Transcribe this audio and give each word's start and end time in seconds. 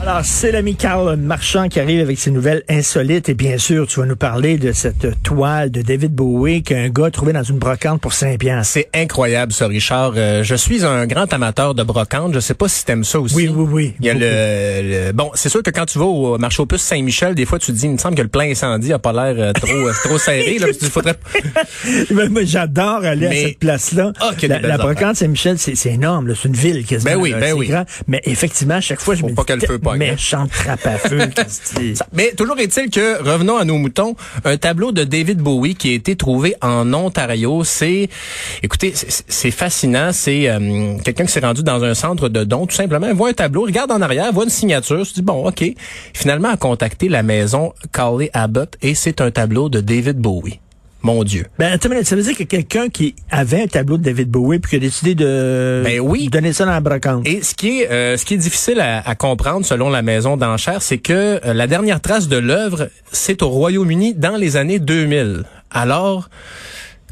Alors, 0.00 0.24
c'est 0.24 0.52
l'ami 0.52 0.74
Carl 0.76 1.16
Marchand 1.16 1.68
qui 1.68 1.80
arrive 1.80 2.00
avec 2.00 2.18
ses 2.18 2.30
nouvelles 2.30 2.62
insolites. 2.70 3.28
Et 3.28 3.34
bien 3.34 3.58
sûr, 3.58 3.86
tu 3.86 3.98
vas 4.00 4.06
nous 4.06 4.16
parler 4.16 4.56
de 4.56 4.70
cette 4.72 5.22
toile 5.24 5.70
de 5.70 5.82
David 5.82 6.14
Bowie 6.14 6.62
qu'un 6.62 6.88
gars 6.88 7.06
a 7.06 7.10
trouvé 7.10 7.32
dans 7.32 7.42
une 7.42 7.58
brocante 7.58 8.00
pour 8.00 8.12
5 8.14 8.38
piastres. 8.38 8.72
C'est 8.72 8.88
incroyable, 8.94 9.52
ça, 9.52 9.66
Richard. 9.66 10.12
Euh, 10.16 10.44
je 10.44 10.54
suis 10.54 10.84
un 10.86 11.06
grand 11.06 11.30
amateur 11.32 11.74
de 11.74 11.82
brocante. 11.82 12.32
Je 12.32 12.38
sais 12.40 12.54
pas 12.54 12.68
si 12.68 12.84
t'aimes 12.86 13.02
ça 13.04 13.18
aussi. 13.20 13.34
Oui, 13.34 13.48
oui, 13.48 13.66
oui. 13.70 13.94
Il 14.00 14.06
y 14.06 14.10
a 14.10 14.14
le, 14.14 14.20
le- 15.08 15.12
bon, 15.12 15.30
c'est 15.34 15.48
sûr 15.50 15.62
que 15.64 15.70
quand 15.70 15.84
tu 15.84 15.98
vas 15.98 16.04
au 16.06 16.38
marché 16.38 16.62
aux 16.62 16.66
puces 16.66 16.82
Saint-Michel, 16.82 17.34
des 17.34 17.44
fois 17.44 17.58
tu 17.58 17.72
te 17.72 17.76
dis, 17.76 17.86
il 17.86 17.92
me 17.92 17.98
semble 17.98 18.14
que 18.14 18.22
le 18.22 18.28
plein 18.28 18.48
incendie 18.50 18.92
a 18.92 18.98
pas 19.00 19.12
l'air 19.12 19.34
euh, 19.36 19.52
trop 19.52 19.66
euh, 19.68 19.92
trop 20.04 20.16
serré. 20.16 20.58
Là, 20.58 20.68
qu'il 20.72 20.88
faudrait. 20.88 21.16
Mais 22.14 22.28
moi, 22.28 22.44
J'adore 22.44 23.04
aller 23.04 23.26
à 23.26 23.32
cette 23.32 23.58
place-là. 23.58 24.12
A 24.20 24.30
la 24.46 24.60
la 24.60 24.78
brocante 24.78 25.16
Saint-Michel, 25.16 25.58
c'est 25.58 25.90
énorme. 25.90 26.32
C'est 26.40 26.48
une 26.48 26.54
ville 26.54 26.86
quasiment. 26.86 27.12
Ben 27.14 27.20
oui, 27.20 27.34
ben 27.38 27.52
oui. 27.52 27.66
grand. 27.66 27.84
Mais 28.06 28.22
effectivement, 28.24 28.76
à 28.76 28.80
chaque 28.80 29.00
fois, 29.00 29.14
je 29.16 29.20
Faut 29.20 29.28
me 29.28 29.34
pas 29.34 29.42
dis, 29.42 29.66
pogne, 29.90 30.02
hein. 30.02 30.10
méchante 30.12 30.50
trappe 30.50 30.86
à 30.86 30.98
feu. 30.98 31.18
Mais 32.12 32.32
toujours 32.32 32.58
est-il 32.58 32.90
que, 32.90 33.22
revenons 33.22 33.56
à 33.56 33.64
nos 33.64 33.78
moutons, 33.78 34.14
un 34.44 34.56
tableau 34.56 34.92
de 34.92 35.04
David 35.04 35.38
Bowie 35.38 35.74
qui 35.74 35.90
a 35.90 35.94
été 35.94 36.16
trouvé 36.16 36.54
en 36.62 36.92
Ontario, 36.92 37.64
c'est, 37.64 38.08
écoutez, 38.62 38.92
c'est- 38.94 39.50
fascinant, 39.50 40.10
c'est 40.12 40.48
euh, 40.48 40.96
quelqu'un 41.04 41.24
qui 41.24 41.32
s'est 41.32 41.40
rendu 41.40 41.62
dans 41.62 41.82
un 41.82 41.94
centre 41.94 42.28
de 42.28 42.44
dons, 42.44 42.66
tout 42.66 42.76
simplement, 42.76 43.12
voit 43.14 43.30
un 43.30 43.32
tableau, 43.32 43.62
regarde 43.62 43.90
en 43.90 44.00
arrière, 44.02 44.32
voit 44.32 44.44
une 44.44 44.50
signature, 44.50 45.06
se 45.06 45.14
dit, 45.14 45.22
bon, 45.22 45.46
OK. 45.48 45.64
Finalement, 46.12 46.50
a 46.50 46.56
contacté 46.56 47.08
la 47.08 47.22
maison 47.22 47.72
Carley 47.92 48.30
Abbott 48.34 48.76
et 48.82 48.94
c'est 48.94 49.20
un 49.20 49.30
tableau 49.30 49.68
de 49.68 49.80
David 49.80 50.18
Bowie. 50.18 50.60
Mon 51.02 51.22
Dieu. 51.22 51.46
Ben, 51.58 51.78
ça 52.04 52.16
veut 52.16 52.22
dire 52.22 52.36
que 52.36 52.42
quelqu'un 52.42 52.88
qui 52.88 53.14
avait 53.30 53.62
un 53.62 53.66
tableau 53.66 53.98
de 53.98 54.02
David 54.02 54.30
Bowie 54.30 54.58
puis 54.58 54.70
qui 54.70 54.76
a 54.76 54.78
décidé 54.80 55.14
de 55.14 55.82
Ben 55.84 56.00
oui. 56.00 56.28
donner 56.28 56.52
ça 56.52 56.64
dans 56.64 56.72
la 56.72 56.80
brocante. 56.80 57.26
Et 57.26 57.42
ce 57.42 57.54
qui 57.54 57.80
est 57.82 57.90
euh, 57.90 58.16
ce 58.16 58.24
qui 58.24 58.34
est 58.34 58.38
difficile 58.38 58.80
à, 58.80 59.00
à 59.08 59.14
comprendre 59.14 59.64
selon 59.64 59.90
la 59.90 60.02
maison 60.02 60.36
d'enchères, 60.36 60.82
c'est 60.82 60.98
que 60.98 61.12
euh, 61.44 61.54
la 61.54 61.66
dernière 61.66 62.00
trace 62.00 62.28
de 62.28 62.36
l'œuvre, 62.36 62.88
c'est 63.12 63.42
au 63.42 63.48
Royaume-Uni 63.48 64.14
dans 64.14 64.36
les 64.36 64.56
années 64.56 64.80
2000. 64.80 65.44
Alors, 65.70 66.28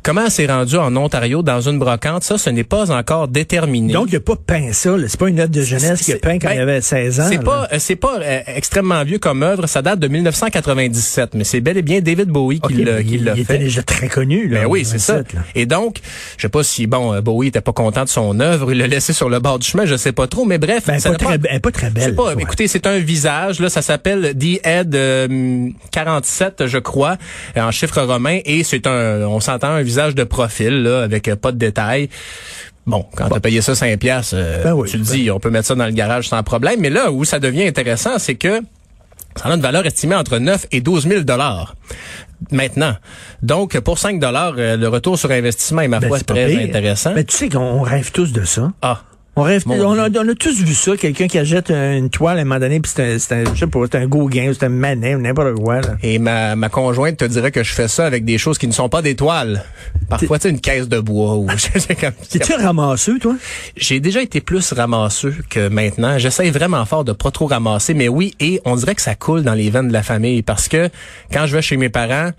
comment 0.07 0.31
c'est 0.31 0.47
rendu 0.47 0.77
en 0.77 0.95
Ontario 0.95 1.43
dans 1.43 1.61
une 1.61 1.81
brocante, 1.81 2.23
ça, 2.23 2.39
ce 2.39 2.49
n'est 2.49 2.63
pas 2.63 2.93
encore 2.93 3.27
déterminé. 3.27 3.93
Donc, 3.93 4.07
il 4.13 4.17
a 4.17 4.21
pas 4.21 4.37
peint 4.37 4.73
ça. 4.73 4.95
C'est 5.09 5.19
pas 5.19 5.29
une 5.29 5.41
œuvre 5.41 5.51
de 5.51 5.63
jeunesse 5.63 6.03
qu'il 6.05 6.15
a 6.15 6.19
peint 6.19 6.39
quand 6.39 6.47
ben, 6.47 6.55
il 6.55 6.61
avait 6.61 6.81
16 6.81 7.21
ans. 7.21 7.27
C'est 7.29 7.43
pas 7.43 7.69
euh, 7.73 7.77
c'est 7.81 7.97
pas 7.97 8.21
euh, 8.21 8.41
extrêmement 8.47 9.03
vieux 9.03 9.19
comme 9.19 9.43
œuvre, 9.43 9.67
ça 9.67 9.83
date 9.83 9.99
de 9.99 10.07
1997, 10.07 11.35
mais 11.35 11.43
c'est 11.43 11.61
bel 11.61 11.77
et 11.77 11.83
bien 11.83 12.01
David 12.01 12.29
Bowie 12.29 12.61
qui 12.61 12.85
l'a 12.85 13.03
qui 13.03 13.15
il, 13.17 13.25
fait. 13.25 13.41
était 13.41 13.59
déjà 13.59 13.83
très 13.83 14.07
connu. 14.09 14.47
Là, 14.47 14.61
Ben 14.61 14.67
oui, 14.69 14.85
c'est 14.85 15.01
ça. 15.01 15.15
27, 15.17 15.33
là. 15.35 15.41
Et 15.57 15.67
donc, 15.67 15.97
je 16.37 16.43
sais 16.43 16.49
pas 16.49 16.63
si 16.63 16.87
bon 16.87 17.13
euh, 17.13 17.21
Bowie 17.21 17.49
était 17.49 17.61
pas 17.61 17.73
content 17.73 18.05
de 18.05 18.09
son 18.09 18.39
œuvre, 18.39 18.71
il 18.71 18.79
l'a 18.79 18.87
laissé 18.87 19.13
sur 19.13 19.29
le 19.29 19.41
bord 19.41 19.59
du 19.59 19.67
chemin, 19.67 19.87
je 19.87 19.97
sais 19.97 20.13
pas 20.13 20.29
trop, 20.29 20.45
mais 20.45 20.59
bref, 20.59 20.85
Ben, 20.87 21.01
ça 21.01 21.11
pas 21.11 21.31
n'a 21.31 21.39
très, 21.39 21.57
est 21.57 21.59
pas 21.61 21.73
très 21.73 21.91
belle. 21.91 22.15
pas, 22.15 22.33
ouais. 22.35 22.43
écoutez, 22.43 22.69
c'est 22.69 22.87
un 22.87 22.99
visage, 22.99 23.59
là, 23.59 23.69
ça 23.69 23.83
s'appelle 23.83 24.37
The 24.39 24.65
Head 24.65 24.95
euh, 24.95 25.69
47, 25.91 26.67
je 26.67 26.79
crois, 26.79 27.17
en 27.57 27.73
chiffre 27.73 28.01
romain, 28.03 28.39
et 28.45 28.63
c'est 28.63 28.87
un, 28.87 29.23
on 29.27 29.41
s'entend, 29.41 29.71
un 29.71 29.83
visage 29.83 29.96
de 30.15 30.25
profil, 30.25 30.83
là, 30.83 31.03
avec 31.03 31.29
euh, 31.29 31.37
pas 31.37 31.53
de 31.53 31.59
détails. 31.59 32.09
Bon, 32.87 33.05
quand 33.17 33.29
t'as 33.29 33.41
payé 33.41 33.61
ça 33.63 33.75
5 33.75 33.99
piastres, 33.99 34.35
euh, 34.37 34.63
Ben 34.63 34.73
oui, 34.73 34.89
tu 34.89 34.97
le 34.97 35.03
ben- 35.05 35.11
dis, 35.13 35.31
on 35.31 35.41
peut 35.41 35.51
mettre 35.51 35.67
ça 35.67 35.75
dans 35.75 35.87
le 35.87 35.93
garage 35.93 36.29
sans 36.29 36.43
problème, 36.43 36.81
mais 36.81 36.91
là 36.91 37.11
où 37.11 37.25
ça 37.25 37.39
devient 37.41 37.67
intéressant, 37.67 38.19
c'est 38.19 38.37
que 38.37 38.61
ça 39.35 39.49
a 39.49 39.55
une 39.55 39.61
valeur 39.61 39.85
estimée 39.87 40.15
entre 40.15 40.39
9 40.39 40.67
et 40.73 40.81
12 40.81 41.09
000 41.09 41.21
dollars. 41.23 41.75
Maintenant. 42.53 42.95
Donc, 43.43 43.79
pour 43.81 43.99
5 43.99 44.21
dollars, 44.21 44.55
euh, 44.59 44.77
le 44.77 44.89
retour 44.89 45.19
sur 45.19 45.31
investissement 45.31 45.81
est, 45.83 45.89
ma 45.89 46.01
Ben, 46.01 46.09
foi, 46.09 46.21
très 46.21 46.47
pire. 46.49 46.61
intéressant. 46.61 47.13
Ben, 47.15 47.25
tu 47.25 47.37
sais 47.37 47.49
qu'on 47.49 47.59
on 47.61 47.83
rêve 47.83 48.13
tous 48.13 48.33
de 48.33 48.45
ça. 48.45 48.73
ah. 48.83 49.03
On 49.39 49.43
rêve, 49.43 49.65
Mon 49.67 49.75
on 49.85 49.99
a, 49.99 50.09
on 50.09 50.29
a 50.29 50.35
tous 50.35 50.63
vu 50.63 50.73
ça, 50.73 50.97
quelqu'un 50.97 51.27
qui 51.27 51.37
achète 51.37 51.71
une 51.71 52.09
toile 52.09 52.39
à 52.39 52.41
un 52.41 52.45
moment 52.45 52.59
donné, 52.59 52.81
puis 52.81 52.91
c'est 52.95 53.03
un, 53.03 53.19
c'est 53.19 53.35
un, 53.35 53.45
je 53.53 53.61
sais 53.61 53.67
pas, 53.67 53.81
c'est 53.85 53.99
un 53.99 54.07
Gauguin, 54.07 54.51
c'est 54.55 54.65
un 54.65 54.71
Manet, 54.71 55.15
ou 55.15 55.21
n'importe 55.21 55.57
quoi. 55.57 55.83
Là. 55.83 55.97
Et 56.03 56.19
ma, 56.19 56.57
ma 56.57 56.71
conjointe 56.71 57.19
te 57.19 57.27
dirait 57.27 57.53
que 57.53 57.63
je 57.63 57.75
fais 57.75 57.87
ça 57.87 58.07
avec 58.07 58.25
des 58.25 58.39
choses 58.39 58.57
qui 58.57 58.67
ne 58.67 58.73
sont 58.73 58.89
pas 58.89 59.03
des 59.03 59.15
toiles. 59.15 59.63
Parfois, 60.09 60.39
tu 60.39 60.45
sais, 60.45 60.49
une 60.49 60.61
caisse 60.61 60.89
de 60.89 61.01
bois 61.01 61.35
ou 61.37 61.49
un 61.51 62.63
ramasseux, 62.63 63.19
toi? 63.19 63.37
J'ai 63.77 64.01
déjà 64.01 64.23
été 64.23 64.41
plus 64.41 64.73
ramasseux 64.73 65.35
que 65.51 65.69
maintenant. 65.69 66.19
J'essaye 66.19 66.51
vraiment 66.51 66.87
fort 66.87 67.05
de 67.05 67.13
pas 67.13 67.31
trop 67.31 67.47
ramasser, 67.47 67.93
mais 67.93 68.09
oui, 68.09 68.35
et 68.41 68.63
on 68.65 68.75
dirait 68.75 68.95
que 68.95 69.03
ça 69.03 69.17
coule 69.17 69.43
dans 69.43 69.53
les 69.53 69.69
veines 69.69 69.89
de 69.89 69.93
la 69.93 70.03
famille 70.03 70.41
parce 70.41 70.67
que 70.67 70.89
quand 71.31 71.47
je 71.47 71.55
vais 71.55 71.63
chez 71.63 71.77
mes 71.77 71.91
parents, 71.91 72.31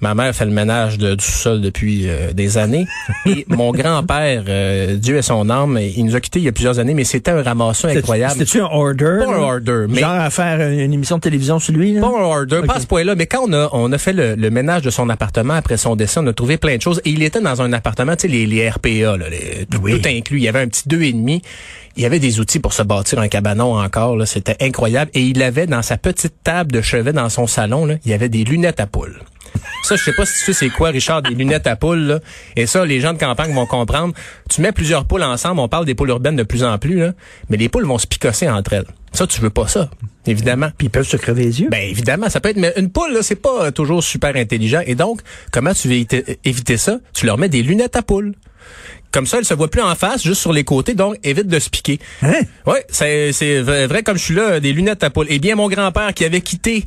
ma 0.00 0.14
mère 0.14 0.34
fait 0.34 0.44
le 0.44 0.50
ménage 0.50 0.98
de, 0.98 1.14
du 1.14 1.24
sol 1.24 1.60
depuis 1.60 2.08
euh, 2.08 2.32
des 2.32 2.58
années 2.58 2.86
et 3.26 3.44
mon 3.48 3.72
grand-père, 3.72 4.44
euh, 4.48 4.96
Dieu 4.96 5.16
et 5.16 5.22
son 5.22 5.48
âme, 5.50 5.78
il 5.78 6.04
nous 6.04 6.14
a 6.16 6.20
quittés 6.20 6.38
il 6.40 6.44
y 6.44 6.48
a 6.48 6.52
plusieurs 6.52 6.78
années, 6.78 6.94
mais 6.94 7.04
c'était 7.04 7.30
un 7.30 7.42
ramasseux 7.42 7.88
incroyable. 7.88 8.32
C'était-tu 8.34 8.60
un 8.60 8.64
order? 8.66 9.18
Pas 9.24 9.32
un 9.34 9.38
order, 9.42 9.86
mais- 9.88 10.00
Genre 10.00 10.10
à 10.10 10.30
faire 10.30 10.60
une, 10.68 10.78
une 10.80 10.92
émission 10.92 11.16
de 11.16 11.22
télévision 11.22 11.58
sur 11.58 11.72
lui, 11.74 11.92
là? 11.94 12.00
Pas 12.00 12.08
un 12.08 12.22
order, 12.22 12.56
Ok. 12.58 12.66
pas 12.66 12.74
à 12.74 12.80
ce 12.80 12.86
point-là, 12.86 13.14
mais 13.14 13.26
quand 13.26 13.44
on 13.48 13.52
a, 13.52 13.68
on 13.72 13.90
a 13.92 13.98
fait 13.98 14.12
le, 14.12 14.34
le 14.34 14.50
ménage 14.50 14.82
de 14.82 14.90
son 14.90 15.08
appartement 15.08 15.54
après 15.54 15.76
son 15.76 15.96
décès, 15.96 16.20
on 16.22 16.26
a 16.26 16.32
trouvé 16.32 16.56
plein 16.56 16.76
de 16.76 16.82
choses. 16.82 17.00
Et 17.04 17.10
il 17.10 17.22
était 17.22 17.40
dans 17.40 17.62
un 17.62 17.72
appartement, 17.72 18.16
tu 18.16 18.22
sais, 18.22 18.28
les, 18.28 18.46
les 18.46 18.68
RPA, 18.68 19.16
là, 19.16 19.28
les- 19.30 19.66
tout, 19.66 19.78
Oui. 19.82 20.00
tout 20.00 20.08
inclus. 20.08 20.38
Il 20.38 20.44
y 20.44 20.48
avait 20.48 20.60
un 20.60 20.68
petit 20.68 20.88
deux 20.88 21.02
et 21.02 21.12
demi. 21.12 21.42
Il 21.96 22.02
y 22.02 22.06
avait 22.06 22.18
des 22.18 22.40
outils 22.40 22.58
pour 22.58 22.72
se 22.72 22.82
bâtir 22.82 23.20
un 23.20 23.28
cabanon 23.28 23.76
encore. 23.78 24.16
C'était 24.26 24.56
incroyable. 24.60 25.10
Et 25.14 25.22
il 25.22 25.42
avait 25.42 25.66
dans 25.68 25.82
sa 25.82 25.96
petite 25.96 26.34
table 26.42 26.72
de 26.72 26.80
chevet 26.80 27.12
dans 27.12 27.28
son 27.28 27.46
salon, 27.46 27.86
là, 27.86 27.94
il 28.04 28.10
y 28.10 28.14
avait 28.14 28.28
des 28.28 28.42
lunettes 28.44 28.80
à 28.80 28.86
poules. 28.86 29.20
Ça, 29.82 29.96
je 29.96 30.02
sais 30.02 30.12
pas 30.12 30.24
si 30.24 30.32
tu 30.38 30.44
sais 30.46 30.52
c'est 30.52 30.70
quoi, 30.70 30.90
Richard, 30.90 31.22
des 31.22 31.34
lunettes 31.34 31.66
à 31.66 31.76
poules, 31.76 31.98
là. 31.98 32.20
Et 32.56 32.66
ça, 32.66 32.84
les 32.84 33.00
gens 33.00 33.12
de 33.12 33.18
campagne 33.18 33.52
vont 33.52 33.66
comprendre. 33.66 34.14
Tu 34.48 34.60
mets 34.60 34.72
plusieurs 34.72 35.04
poules 35.04 35.22
ensemble, 35.22 35.60
on 35.60 35.68
parle 35.68 35.84
des 35.84 35.94
poules 35.94 36.08
urbaines 36.08 36.36
de 36.36 36.42
plus 36.42 36.64
en 36.64 36.78
plus, 36.78 36.98
là. 36.98 37.12
Mais 37.50 37.56
les 37.56 37.68
poules 37.68 37.86
vont 37.86 37.98
se 37.98 38.06
picosser 38.06 38.48
entre 38.48 38.72
elles. 38.72 38.86
Ça, 39.12 39.26
tu 39.26 39.40
veux 39.40 39.50
pas 39.50 39.68
ça. 39.68 39.90
Évidemment. 40.26 40.70
Puis 40.76 40.86
ils 40.86 40.90
peuvent 40.90 41.06
se 41.06 41.16
crever 41.16 41.44
les 41.44 41.60
yeux. 41.60 41.68
Ben 41.70 41.88
évidemment, 41.88 42.28
ça 42.28 42.40
peut 42.40 42.48
être 42.48 42.56
mais 42.56 42.72
une 42.76 42.90
poule 42.90 43.12
là, 43.12 43.22
c'est 43.22 43.36
pas 43.36 43.70
toujours 43.72 44.02
super 44.02 44.34
intelligent 44.36 44.80
et 44.86 44.94
donc 44.94 45.20
comment 45.52 45.72
tu 45.74 45.88
veux 45.88 45.94
éviter, 45.94 46.38
éviter 46.44 46.76
ça? 46.76 46.98
Tu 47.12 47.26
leur 47.26 47.38
mets 47.38 47.48
des 47.48 47.62
lunettes 47.62 47.94
à 47.96 48.02
poule. 48.02 48.34
Comme 49.10 49.26
ça, 49.26 49.38
elle 49.38 49.44
se 49.44 49.54
voit 49.54 49.68
plus 49.70 49.80
en 49.82 49.94
face, 49.94 50.24
juste 50.24 50.40
sur 50.40 50.52
les 50.52 50.64
côtés, 50.64 50.94
donc 50.94 51.16
évite 51.22 51.46
de 51.46 51.58
se 51.60 51.70
piquer. 51.70 52.00
Hein? 52.22 52.32
Oui, 52.66 52.78
c'est 52.88 53.32
c'est 53.32 53.60
vrai, 53.60 53.86
vrai 53.86 54.02
comme 54.02 54.16
je 54.18 54.22
suis 54.24 54.34
là, 54.34 54.58
des 54.58 54.72
lunettes 54.72 55.04
à 55.04 55.10
poule. 55.10 55.26
Eh 55.28 55.38
bien, 55.38 55.54
mon 55.54 55.68
grand-père 55.68 56.12
qui 56.14 56.24
avait 56.24 56.40
quitté 56.40 56.86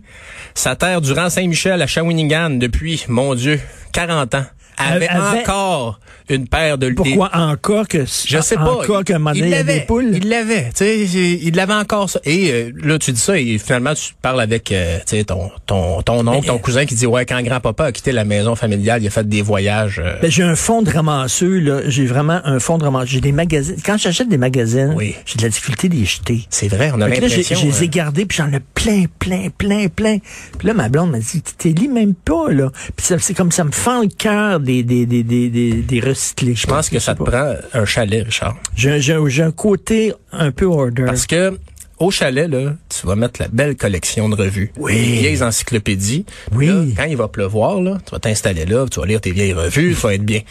sa 0.53 0.75
terre 0.75 0.99
durant 0.99 1.29
Saint-Michel 1.29 1.81
à 1.81 1.87
Shawinigan 1.87 2.49
depuis, 2.51 3.05
mon 3.07 3.33
Dieu, 3.33 3.61
40 3.93 4.35
ans, 4.35 4.45
avait, 4.77 5.07
Avait- 5.07 5.39
encore 5.41 5.99
une 6.29 6.47
paire 6.47 6.77
de 6.77 6.89
Pourquoi 6.91 7.29
encore 7.35 7.87
que 7.87 8.05
je 8.05 8.39
sais 8.41 8.55
pas. 8.55 8.61
encore 8.73 9.03
donné, 9.03 9.19
il 9.35 9.49
l'avait. 9.49 9.85
des? 9.87 10.17
Il 10.17 10.29
l'avait. 10.29 10.65
Tu 10.65 10.71
sais, 10.75 10.99
il 11.41 11.55
l'avait 11.55 11.73
encore 11.73 12.09
ça. 12.09 12.19
Et 12.25 12.51
euh, 12.51 12.71
là, 12.83 12.97
tu 12.99 13.11
dis 13.11 13.19
ça 13.19 13.37
et 13.37 13.57
finalement, 13.57 13.93
tu 13.93 14.13
parles 14.21 14.41
avec 14.41 14.71
euh, 14.71 14.97
tu 15.07 15.17
sais, 15.17 15.23
ton, 15.23 15.49
ton, 15.65 16.01
ton 16.01 16.25
oncle, 16.27 16.47
ton 16.47 16.57
cousin 16.57 16.85
qui 16.85 16.95
dit, 16.95 17.05
ouais, 17.05 17.25
quand 17.25 17.41
grand-papa 17.41 17.85
a 17.85 17.91
quitté 17.91 18.11
la 18.11 18.25
maison 18.25 18.55
familiale, 18.55 19.01
il 19.03 19.07
a 19.07 19.09
fait 19.09 19.27
des 19.27 19.41
voyages. 19.41 19.99
euh, 20.03 20.17
Ben, 20.21 20.29
j'ai 20.31 20.43
un 20.43 20.55
fond 20.55 20.81
de 20.81 20.89
ramasseux, 20.91 21.59
là. 21.59 21.81
J'ai 21.87 22.05
vraiment 22.05 22.39
un 22.43 22.59
fond 22.59 22.77
de 22.77 22.83
ramasseux. 22.83 23.07
J'ai 23.11 23.21
des 23.21 23.31
magazines. 23.31 23.77
Quand 23.85 23.97
j'achète 23.97 24.29
des 24.29 24.37
magazines, 24.37 24.93
Oui. 24.95 25.15
j'ai 25.25 25.37
de 25.37 25.43
la 25.43 25.49
difficulté 25.49 25.89
d'y 25.89 26.05
jeter. 26.05 26.45
c'est 26.49 26.67
vrai, 26.67 26.91
on 26.93 27.01
a 27.01 27.05
que 27.09 27.21
l'impression. 27.21 27.57
je 27.59 27.65
les 27.65 27.83
ai 27.83 27.87
euh, 27.87 27.89
gardés, 27.89 28.25
puis 28.25 28.37
j'en 28.37 28.51
ai 28.51 28.59
plein, 28.59 29.05
plein, 29.19 29.47
plein, 29.57 29.87
plein. 29.87 30.17
Puis 30.57 30.67
là, 30.67 30.73
ma 30.73 30.89
blonde 30.89 31.11
m'a 31.11 31.19
dit, 31.19 31.41
t'es 31.57 31.69
lis 31.69 31.87
même 31.87 32.13
pas, 32.13 32.51
là. 32.51 32.69
Puis 32.95 33.07
c'est 33.19 33.33
comme 33.33 33.51
ça 33.51 33.63
me 33.63 33.71
fend 33.71 34.01
le 34.01 34.07
cœur 34.09 34.59
des, 34.59 34.83
des, 34.83 35.05
des, 35.05 35.23
des, 35.23 35.49
des, 35.49 35.71
des 35.73 35.99
je 36.41 36.67
pense 36.67 36.89
que 36.89 36.99
ça 36.99 37.15
te 37.15 37.23
prend 37.23 37.53
un 37.73 37.85
chalet, 37.85 38.23
Richard. 38.25 38.55
J'ai, 38.75 39.13
un 39.41 39.51
côté 39.51 40.13
un 40.31 40.51
peu 40.51 40.65
order. 40.65 41.05
Parce 41.05 41.27
que 41.27 41.57
au 41.99 42.11
chalet, 42.11 42.47
là, 42.47 42.75
tu 42.89 43.07
vas 43.07 43.15
mettre 43.15 43.41
la 43.41 43.47
belle 43.47 43.75
collection 43.75 44.29
de 44.29 44.35
revues. 44.35 44.71
Oui. 44.77 44.93
Les 44.93 45.01
vieilles 45.19 45.41
encyclopédies. 45.43 46.25
Oui. 46.51 46.67
Là, 46.67 46.83
quand 46.95 47.05
il 47.05 47.17
va 47.17 47.27
pleuvoir, 47.27 47.81
là, 47.81 47.97
tu 48.05 48.11
vas 48.11 48.19
t'installer 48.19 48.65
là, 48.65 48.85
tu 48.89 48.99
vas 48.99 49.07
lire 49.07 49.19
tes 49.19 49.31
vieilles 49.31 49.53
revues, 49.53 49.95
ça 49.95 50.09
va 50.09 50.13
être 50.13 50.23
bien. 50.23 50.41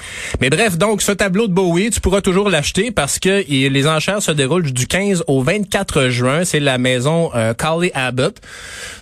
Mais 0.40 0.50
bref, 0.50 0.76
donc, 0.76 1.02
ce 1.02 1.12
tableau 1.12 1.46
de 1.46 1.52
Bowie, 1.52 1.90
tu 1.90 2.00
pourras 2.00 2.20
toujours 2.20 2.50
l'acheter 2.50 2.90
parce 2.90 3.20
que 3.20 3.44
il- 3.48 3.72
les 3.72 3.86
enchères 3.86 4.22
se 4.22 4.32
déroulent 4.32 4.72
du 4.72 4.88
15 4.88 5.22
au 5.28 5.40
24 5.42 6.08
juin. 6.08 6.44
C'est 6.44 6.58
la 6.60 6.78
maison 6.78 7.30
euh, 7.36 7.54
Carley 7.54 7.92
Abbott. 7.94 8.40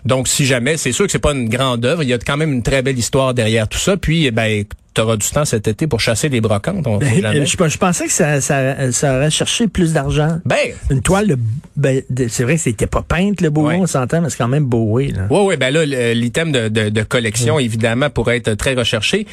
Donc, 0.04 0.28
si 0.28 0.44
jamais, 0.44 0.76
c'est 0.76 0.92
sûr 0.92 1.06
que 1.06 1.12
c'est 1.12 1.18
pas 1.18 1.32
une 1.32 1.48
grande 1.48 1.84
œuvre. 1.86 2.02
Il 2.02 2.10
y 2.10 2.12
a 2.12 2.18
quand 2.18 2.36
même 2.36 2.52
une 2.52 2.62
très 2.62 2.82
belle 2.82 2.98
histoire 2.98 3.32
derrière 3.32 3.68
tout 3.68 3.78
ça. 3.78 3.96
Puis, 3.96 4.26
eh 4.26 4.30
ben, 4.30 4.64
tu 4.94 5.00
auras 5.00 5.16
du 5.16 5.28
temps 5.28 5.44
cet 5.44 5.66
été 5.68 5.86
pour 5.86 6.00
chasser 6.00 6.28
les 6.28 6.40
brocantes. 6.40 6.86
On 6.86 6.98
Ben, 6.98 7.44
je, 7.44 7.68
je 7.68 7.78
pensais 7.78 8.06
que 8.06 8.12
ça, 8.12 8.40
ça, 8.40 8.92
ça 8.92 9.16
aurait 9.16 9.30
cherché 9.30 9.66
plus 9.68 9.92
d'argent. 9.92 10.38
Ben, 10.44 10.56
Une 10.90 11.02
toile 11.02 11.26
de, 11.26 11.38
ben, 11.76 12.02
de- 12.10 12.28
c'est 12.28 12.44
vrai 12.44 12.54
que 12.56 12.60
c'était 12.62 12.86
pas 12.86 13.02
peinte 13.02 13.40
le 13.40 13.50
Bowie, 13.50 13.74
Ouais. 13.74 13.80
on 13.80 13.86
s'entend, 13.86 14.20
mais 14.20 14.30
c'est 14.30 14.38
quand 14.38 14.48
même 14.48 14.64
Bowie. 14.66 15.12
Là. 15.12 15.26
Oui, 15.30 15.40
oui, 15.44 15.56
ben 15.56 15.72
là, 15.72 15.84
l'item 16.14 16.52
de, 16.52 16.68
de, 16.68 16.88
de 16.90 17.02
collection, 17.02 17.58
évidemment, 17.58 18.10
pourrait 18.10 18.36
être 18.36 18.54
très 18.54 18.74
recherché. 18.74 19.26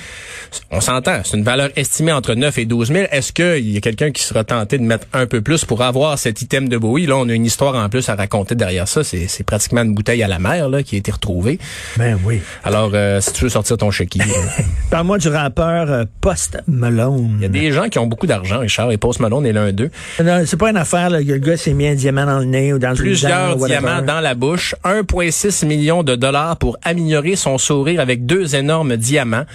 On 0.72 0.81
s'entend, 0.81 1.22
c'est 1.24 1.38
une 1.38 1.44
valeur 1.44 1.69
estimée 1.75 2.12
entre 2.12 2.34
9 2.34 2.58
et 2.58 2.66
12 2.66 2.88
000. 2.92 3.06
Est-ce 3.12 3.31
qu'il 3.31 3.69
y 3.72 3.78
a 3.78 3.81
quelqu'un 3.81 4.12
qui 4.12 4.24
sera 4.24 4.44
tenté 4.44 4.78
de 4.78 4.84
mettre 4.84 5.06
un 5.13 5.25
peu 5.28 5.42
plus 5.42 5.66
pour 5.66 5.81
avoir 5.84 6.18
cet 6.18 6.42
item 6.42 6.69
de 6.69 6.78
Bowie? 6.78 7.06
Là, 7.06 7.18
on 7.18 7.30
a 7.30 7.34
une 7.34 7.46
histoire 7.46 7.75
en 7.75 7.88
plus 7.90 8.10
à 8.10 8.16
raconter 8.16 8.56
derrière 8.56 8.88
ça. 8.88 9.04
C'est 9.04 9.28
c'est 9.28 9.44
pratiquement 9.44 9.81
une 9.84 9.94
bouteille 9.94 10.24
à 10.24 10.28
la 10.28 10.40
mer 10.40 10.69
là, 10.69 10.81
qui 10.84 10.96
a 10.96 10.98
été 10.98 11.12
retrouvée. 11.12 11.60
Ben 11.98 12.18
oui. 12.25 12.42
Alors, 12.63 12.92
euh, 12.94 13.22
si 13.22 13.31
tu 13.34 13.44
veux 13.44 13.50
sortir 13.50 13.78
ton 13.78 13.92
chéquier, 13.92 14.22
euh, 14.28 14.63
Parle-moi 14.90 15.18
du 15.18 15.30
rappeur 15.51 15.92
euh, 15.92 16.06
Post 16.21 16.59
Malone. 16.68 17.36
il 17.38 17.42
y 17.42 17.45
a 17.45 17.50
des 17.50 17.71
gens 17.71 17.89
qui 17.89 18.00
ont 18.00 18.07
beaucoup 18.07 18.27
d'argent, 18.27 18.59
Richard, 18.59 18.92
et 18.92 18.98
Post 18.98 19.19
Malone 19.19 19.45
est 19.45 19.51
l'un 19.51 19.74
d'eux. 19.74 19.89
Non, 20.24 20.44
c'est 20.45 20.57
pas 20.57 20.69
une 20.69 20.77
affaire, 20.77 21.09
là, 21.09 21.19
le 21.19 21.38
gars 21.38 21.57
s'est 21.57 21.74
mis 21.74 21.88
un 21.88 21.95
diamant 21.95 22.25
dans 22.25 22.39
le 22.39 22.45
nez 22.45 22.74
ou 22.74 22.80
dans 22.80 22.95
Plusieurs 22.95 23.57
diamants 23.57 24.01
dans 24.01 24.21
la 24.21 24.33
bouche, 24.33 24.75
1,6 24.86 25.65
million 25.65 26.03
de 26.03 26.15
dollars 26.15 26.57
pour 26.57 26.77
améliorer 26.83 27.36
son 27.36 27.57
sourire 27.57 28.00
avec 28.00 28.25
deux 28.25 28.56
énormes 28.56 28.95
diamants. 28.95 29.45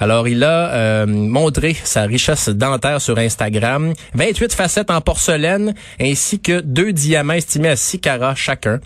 Alors, 0.00 0.28
il 0.28 0.44
a 0.44 0.72
euh, 0.72 1.06
montré 1.06 1.76
sa 1.82 2.02
richesse 2.02 2.48
dentaire 2.48 3.00
sur 3.00 3.18
Instagram, 3.18 3.94
28 4.14 4.52
facettes 4.52 4.90
en 4.90 5.00
porcelaine, 5.00 5.74
ainsi 6.00 6.40
que 6.40 6.60
deux 6.60 6.92
diamants 6.92 7.34
estimés 7.34 7.70
à 7.70 7.76
6 7.76 8.00
carats 8.00 8.34
chacun. 8.34 8.80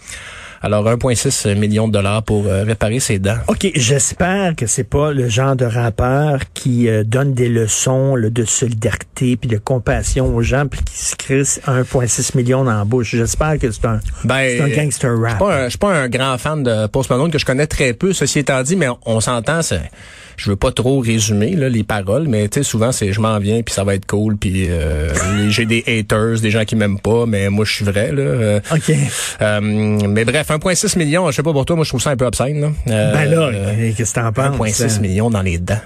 Alors, 0.66 0.84
1,6 0.84 1.54
million 1.54 1.86
de 1.86 1.92
dollars 1.92 2.24
pour 2.24 2.44
euh, 2.48 2.64
réparer 2.64 2.98
ses 2.98 3.20
dents. 3.20 3.36
OK, 3.46 3.70
j'espère 3.76 4.56
que 4.56 4.66
c'est 4.66 4.82
pas 4.82 5.12
le 5.12 5.28
genre 5.28 5.54
de 5.54 5.64
rappeur 5.64 6.40
qui 6.54 6.88
euh, 6.88 7.04
donne 7.04 7.34
des 7.34 7.48
leçons 7.48 8.16
là, 8.16 8.30
de 8.30 8.44
solidarité 8.44 9.36
puis 9.36 9.48
de 9.48 9.58
compassion 9.58 10.34
aux 10.34 10.42
gens 10.42 10.66
puis 10.66 10.80
qui 10.82 10.98
se 10.98 11.14
crisse 11.14 11.60
1,6 11.68 12.36
million 12.36 12.64
dans 12.64 12.76
la 12.78 12.84
bouche. 12.84 13.12
J'espère 13.14 13.60
que 13.60 13.70
c'est 13.70 13.84
un, 13.84 14.00
Ben, 14.24 14.60
un 14.62 14.68
gangster 14.70 15.14
Je 15.16 15.22
rap. 15.22 15.30
suis 15.30 15.38
pas 15.38 15.54
un- 15.56 15.64
je 15.66 15.68
suis 15.70 15.78
pas 15.78 15.94
un 15.94 16.08
grand 16.08 16.36
fan 16.36 16.64
de 16.64 16.88
Post 16.88 17.10
Malone 17.10 17.30
que 17.30 17.38
je 17.38 17.44
connais 17.46 17.68
très 17.68 17.92
peu. 17.92 18.12
Ceci 18.12 18.40
étant 18.40 18.60
dit, 18.64 18.74
mais 18.74 18.88
on, 18.88 18.98
on 19.06 19.20
s'entend. 19.20 19.62
c'est- 19.62 19.88
Je 20.36 20.50
veux 20.50 20.56
pas 20.56 20.72
trop 20.72 21.00
résumer 21.00 21.56
là, 21.56 21.68
les 21.68 21.82
paroles, 21.84 22.26
mais 22.28 22.48
tu 22.48 22.60
sais 22.60 22.62
souvent 22.62 22.92
c'est 22.92 23.12
je 23.12 23.20
m'en 23.20 23.38
viens 23.38 23.62
puis 23.62 23.74
ça 23.74 23.84
va 23.84 23.94
être 23.94 24.06
cool 24.06 24.36
puis 24.36 24.66
euh, 24.68 25.12
j'ai 25.50 25.66
des 25.66 25.82
haters, 25.86 26.40
des 26.40 26.50
gens 26.50 26.64
qui 26.64 26.76
m'aiment 26.76 27.00
pas, 27.00 27.26
mais 27.26 27.48
moi 27.50 27.64
je 27.64 27.72
suis 27.72 27.84
vrai 27.84 28.12
là. 28.12 28.22
Euh, 28.22 28.60
OK. 28.72 28.92
euh, 29.40 29.60
mais 29.60 30.24
bref, 30.24 30.48
1.6 30.48 30.98
million, 30.98 31.30
je 31.30 31.36
sais 31.36 31.42
pas 31.42 31.52
pour 31.52 31.64
toi, 31.64 31.76
moi 31.76 31.84
je 31.84 31.90
trouve 31.90 32.02
ça 32.02 32.10
un 32.10 32.16
peu 32.16 32.26
obscène. 32.26 32.60
Là. 32.60 32.70
Euh, 32.88 33.12
Ben 33.12 33.30
là, 33.30 33.50
qu'est-ce 33.96 34.14
que 34.14 34.20
t'en 34.20 34.32
penses? 34.32 34.56
1.6 34.56 34.84
hein? 34.84 35.00
millions 35.00 35.30
dans 35.30 35.42
les 35.42 35.58
dents. 35.58 35.80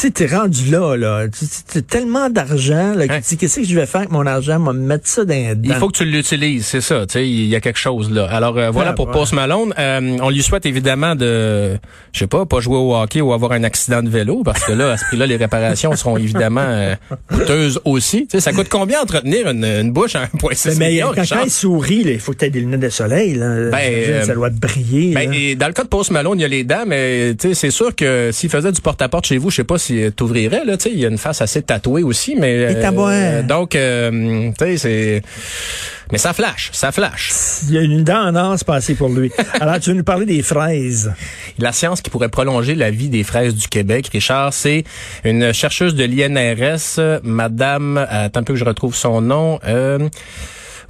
Tu 0.00 0.12
t'es 0.12 0.26
rendu 0.26 0.70
là, 0.70 0.96
là. 0.96 1.26
Tu 1.72 1.82
tellement 1.82 2.30
d'argent, 2.30 2.94
là, 2.94 3.08
que 3.08 3.12
Hein? 3.14 3.20
tu 3.20 3.30
dis, 3.30 3.36
qu'est-ce 3.38 3.60
que 3.60 3.66
je 3.66 3.74
vais 3.74 3.86
faire 3.86 4.00
avec 4.02 4.12
mon 4.12 4.26
argent? 4.26 4.58
Me 4.60 4.72
mettre 4.72 5.08
ça 5.08 5.24
dans 5.24 5.34
Il 5.64 5.74
faut 5.74 5.88
que 5.88 5.96
tu 5.96 6.04
l'utilises, 6.04 6.66
c'est 6.66 6.80
ça. 6.80 7.06
Tu 7.06 7.14
sais, 7.14 7.28
il 7.28 7.46
y 7.46 7.56
a 7.56 7.60
quelque 7.60 7.78
chose 7.78 8.10
là. 8.10 8.26
Alors 8.30 8.56
euh, 8.58 8.70
voilà 8.70 8.90
Ah, 8.90 8.94
pour 8.94 9.06
ouais. 9.08 9.12
Post 9.12 9.32
Malone. 9.32 9.74
Euh, 9.78 10.16
on 10.20 10.30
lui 10.30 10.42
souhaite 10.42 10.66
évidemment 10.66 11.14
de, 11.16 11.76
je 12.12 12.18
sais 12.18 12.26
pas, 12.26 12.46
pas 12.46 12.60
jouer 12.60 12.76
au 12.76 12.94
hockey 12.94 13.20
ou 13.20 13.32
avoir 13.32 13.52
un 13.52 13.64
accident 13.64 14.02
de 14.02 14.08
vélo 14.08 14.42
parce 14.44 14.62
que 14.64 14.72
là, 14.72 14.92
à 14.92 14.96
ce 14.96 15.04
prix-là, 15.06 15.26
les 15.26 15.36
réparations 15.36 15.94
seront 15.96 16.16
évidemment 16.18 16.60
euh, 16.66 16.94
coûteuses 17.28 17.80
aussi. 17.84 18.26
Tu 18.26 18.32
sais, 18.32 18.40
ça 18.40 18.52
coûte 18.52 18.68
combien 18.68 19.00
entretenir 19.02 19.48
une, 19.50 19.64
une 19.64 19.92
bouche 19.92 20.14
à 20.14 20.26
1,6 20.26 20.68
Mais, 20.68 20.74
mais 20.76 20.88
million, 20.90 21.06
quand, 21.14 21.20
Richard? 21.22 21.38
quand 21.40 21.44
il 21.46 21.50
sourit, 21.50 22.04
là, 22.04 22.12
il 22.12 22.20
faut 22.20 22.32
que 22.32 22.44
tu 22.44 22.50
des 22.50 22.60
lunettes 22.60 22.80
de 22.80 22.88
soleil. 22.90 23.34
Là. 23.34 23.70
Ben, 23.70 23.78
J'imagine, 23.78 24.12
euh, 24.14 24.24
ça 24.24 24.34
doit 24.34 24.50
te 24.50 24.56
briller. 24.58 25.14
Ben, 25.14 25.32
et 25.32 25.54
dans 25.56 25.66
le 25.66 25.72
cas 25.72 25.82
de 25.84 25.88
Post 25.88 26.10
Malone, 26.10 26.38
il 26.38 26.42
y 26.42 26.44
a 26.44 26.48
les 26.48 26.64
dents, 26.64 26.84
mais 26.86 27.34
tu 27.38 27.48
sais, 27.48 27.54
c'est 27.54 27.70
sûr 27.70 27.94
que 27.94 28.30
s'il 28.32 28.50
faisait 28.50 28.70
du 28.72 28.80
porte-à-porte 28.80 29.15
chez 29.24 29.38
vous, 29.38 29.50
je 29.50 29.56
sais 29.56 29.64
pas 29.64 29.78
si 29.78 30.10
t'ouvrirais 30.12 30.64
là. 30.64 30.76
Tu 30.76 30.84
sais, 30.84 30.90
il 30.92 30.98
y 30.98 31.04
a 31.04 31.08
une 31.08 31.18
face 31.18 31.40
assez 31.40 31.62
tatouée 31.62 32.02
aussi, 32.02 32.36
mais 32.36 32.72
Et 32.72 32.80
tabouin. 32.80 33.42
donc, 33.42 33.74
euh, 33.74 34.50
tu 34.58 34.64
sais, 34.64 34.76
c'est, 34.76 35.22
mais 36.12 36.18
ça 36.18 36.32
flash, 36.32 36.70
ça 36.72 36.92
flash. 36.92 37.30
Il 37.68 37.74
y 37.74 37.78
a 37.78 37.82
une 37.82 38.04
dent 38.04 38.28
en 38.28 38.34
or, 38.36 38.54
c'est 38.58 38.66
passé 38.66 38.94
pour 38.94 39.08
lui. 39.08 39.32
Alors, 39.60 39.80
tu 39.80 39.90
veux 39.90 39.96
nous 39.96 40.04
parler 40.04 40.26
des 40.26 40.42
fraises. 40.42 41.12
La 41.58 41.72
science 41.72 42.00
qui 42.00 42.10
pourrait 42.10 42.28
prolonger 42.28 42.74
la 42.74 42.90
vie 42.90 43.08
des 43.08 43.24
fraises 43.24 43.54
du 43.54 43.68
Québec, 43.68 44.08
Richard, 44.12 44.52
c'est 44.52 44.84
une 45.24 45.52
chercheuse 45.52 45.94
de 45.94 46.04
l'INRS, 46.04 46.98
euh, 46.98 47.18
Madame, 47.24 47.98
euh, 47.98 48.26
attends 48.26 48.40
un 48.40 48.42
peu 48.44 48.52
que 48.52 48.58
je 48.58 48.64
retrouve 48.64 48.94
son 48.94 49.20
nom, 49.20 49.58
euh, 49.66 50.08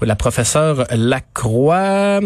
la 0.03 0.17
professeure 0.17 0.87
Lacroix. 0.91 2.21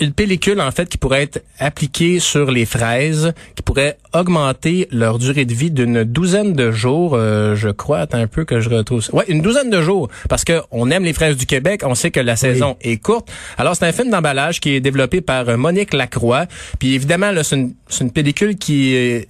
Une 0.00 0.12
pellicule, 0.12 0.60
en 0.60 0.70
fait, 0.70 0.88
qui 0.88 0.98
pourrait 0.98 1.22
être 1.22 1.42
appliquée 1.58 2.18
sur 2.18 2.50
les 2.50 2.64
fraises, 2.64 3.32
qui 3.54 3.62
pourrait 3.62 3.98
augmenter 4.14 4.88
leur 4.90 5.18
durée 5.18 5.44
de 5.44 5.54
vie 5.54 5.70
d'une 5.70 6.04
douzaine 6.04 6.54
de 6.54 6.70
jours, 6.70 7.14
euh, 7.14 7.54
je 7.54 7.68
crois. 7.68 8.00
Attends 8.00 8.18
un 8.18 8.26
peu 8.26 8.44
que 8.44 8.60
je 8.60 8.68
retrouve 8.68 9.02
ça. 9.02 9.14
Ouais, 9.14 9.24
une 9.28 9.42
douzaine 9.42 9.70
de 9.70 9.80
jours. 9.82 10.08
Parce 10.28 10.44
que 10.44 10.60
on 10.70 10.90
aime 10.90 11.04
les 11.04 11.12
fraises 11.12 11.36
du 11.36 11.46
Québec, 11.46 11.82
on 11.84 11.94
sait 11.94 12.10
que 12.10 12.20
la 12.20 12.36
saison 12.36 12.76
est 12.80 12.96
courte. 12.96 13.30
Alors, 13.58 13.76
c'est 13.76 13.84
un 13.84 13.92
film 13.92 14.10
d'emballage 14.10 14.60
qui 14.60 14.70
est 14.70 14.80
développé 14.80 15.20
par 15.20 15.48
euh, 15.48 15.56
Monique 15.56 15.92
Lacroix. 15.92 16.46
Puis 16.78 16.94
évidemment, 16.94 17.30
là, 17.30 17.44
c'est 17.44 17.56
une, 17.56 17.74
une 18.00 18.10
pellicule 18.10 18.56
qui 18.56 18.94
est 18.94 19.28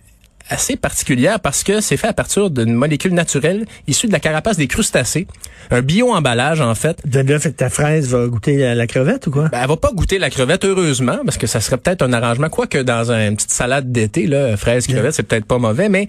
assez 0.49 0.77
particulière 0.77 1.41
parce 1.41 1.63
que 1.65 1.81
c'est 1.81 1.97
fait 1.97 2.09
à 2.09 2.13
partir 2.13 2.51
d'une 2.51 2.75
molécule 2.75 3.13
naturelle 3.15 3.65
issue 3.87 4.07
de 4.07 4.13
la 4.13 4.21
carapace 4.21 4.57
des 4.57 4.67
crustacés. 4.67 5.27
Un 5.71 5.81
bio-emballage, 5.83 6.61
en 6.61 6.75
fait. 6.75 6.99
De 7.07 7.21
là, 7.21 7.39
fait 7.39 7.53
que 7.53 7.57
ta 7.57 7.71
fraise 7.71 8.09
va 8.09 8.27
goûter 8.27 8.57
la, 8.57 8.75
la 8.75 8.87
crevette 8.87 9.27
ou 9.27 9.31
quoi? 9.31 9.49
Ben, 9.49 9.61
elle 9.63 9.69
va 9.69 9.77
pas 9.77 9.93
goûter 9.93 10.19
la 10.19 10.29
crevette, 10.31 10.65
heureusement, 10.65 11.19
parce 11.25 11.39
que 11.39 11.47
ça 11.47 11.61
serait 11.61 11.79
peut-être 11.79 12.03
un 12.03 12.13
arrangement. 12.13 12.49
Quoique 12.49 12.79
dans 12.79 13.11
un- 13.13 13.29
une 13.29 13.37
petite 13.37 13.51
salade 13.53 13.91
d'été, 13.93 14.27
là, 14.27 14.57
fraise, 14.57 14.87
crevette, 14.87 15.15
c'est 15.15 15.23
peut-être 15.23 15.47
pas 15.47 15.59
mauvais, 15.59 15.89
mais 15.89 16.09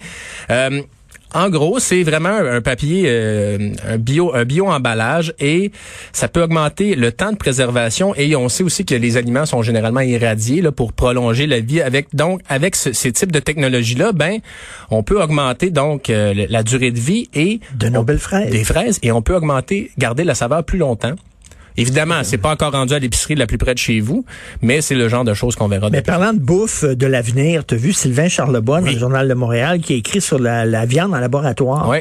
euh, 0.49 0.81
en 1.33 1.49
gros, 1.49 1.79
c'est 1.79 2.03
vraiment 2.03 2.29
un 2.29 2.61
papier, 2.61 3.03
euh, 3.07 3.71
un 3.87 3.97
bio, 3.97 4.33
un 4.35 4.45
bio 4.45 4.67
emballage 4.67 5.33
et 5.39 5.71
ça 6.11 6.27
peut 6.27 6.43
augmenter 6.43 6.95
le 6.95 7.11
temps 7.11 7.31
de 7.31 7.37
préservation. 7.37 8.13
Et 8.15 8.35
on 8.35 8.49
sait 8.49 8.63
aussi 8.63 8.85
que 8.85 8.95
les 8.95 9.17
aliments 9.17 9.45
sont 9.45 9.61
généralement 9.61 10.01
irradiés 10.01 10.61
là, 10.61 10.71
pour 10.71 10.93
prolonger 10.93 11.47
la 11.47 11.59
vie. 11.59 11.81
Avec 11.81 12.07
donc 12.15 12.41
avec 12.49 12.75
ce- 12.75 12.93
ces 12.93 13.11
types 13.11 13.31
de 13.31 13.39
technologies 13.39 13.95
là, 13.95 14.11
ben 14.11 14.39
on 14.91 15.03
peut 15.03 15.21
augmenter 15.21 15.69
donc 15.71 16.09
euh, 16.09 16.33
la 16.49 16.63
durée 16.63 16.91
de 16.91 16.99
vie 16.99 17.29
et 17.33 17.59
De 17.75 17.89
nos 17.89 18.03
belles 18.03 18.19
fraises. 18.19 18.51
des 18.51 18.63
fraises 18.63 18.99
et 19.03 19.11
on 19.11 19.21
peut 19.21 19.35
augmenter, 19.35 19.91
garder 19.97 20.23
la 20.23 20.35
saveur 20.35 20.63
plus 20.63 20.77
longtemps. 20.77 21.13
Évidemment, 21.77 22.23
c'est 22.23 22.37
pas 22.37 22.51
encore 22.51 22.71
rendu 22.71 22.93
à 22.93 22.99
l'épicerie 22.99 23.35
la 23.35 23.47
plus 23.47 23.57
près 23.57 23.73
de 23.73 23.79
chez 23.79 23.99
vous, 23.99 24.25
mais 24.61 24.81
c'est 24.81 24.95
le 24.95 25.09
genre 25.09 25.23
de 25.23 25.33
choses 25.33 25.55
qu'on 25.55 25.67
verra. 25.67 25.89
Mais 25.89 26.01
parlant 26.01 26.33
de 26.33 26.39
bouffe 26.39 26.83
de 26.83 27.07
l'avenir, 27.07 27.65
tu 27.65 27.75
as 27.75 27.77
vu 27.77 27.93
Sylvain 27.93 28.27
Charlebois 28.27 28.81
dans 28.81 28.91
le 28.91 28.97
Journal 28.97 29.27
de 29.27 29.33
Montréal 29.33 29.79
qui 29.79 29.93
a 29.93 29.95
écrit 29.95 30.21
sur 30.21 30.39
la, 30.39 30.65
la 30.65 30.85
viande 30.85 31.13
en 31.13 31.19
laboratoire? 31.19 31.91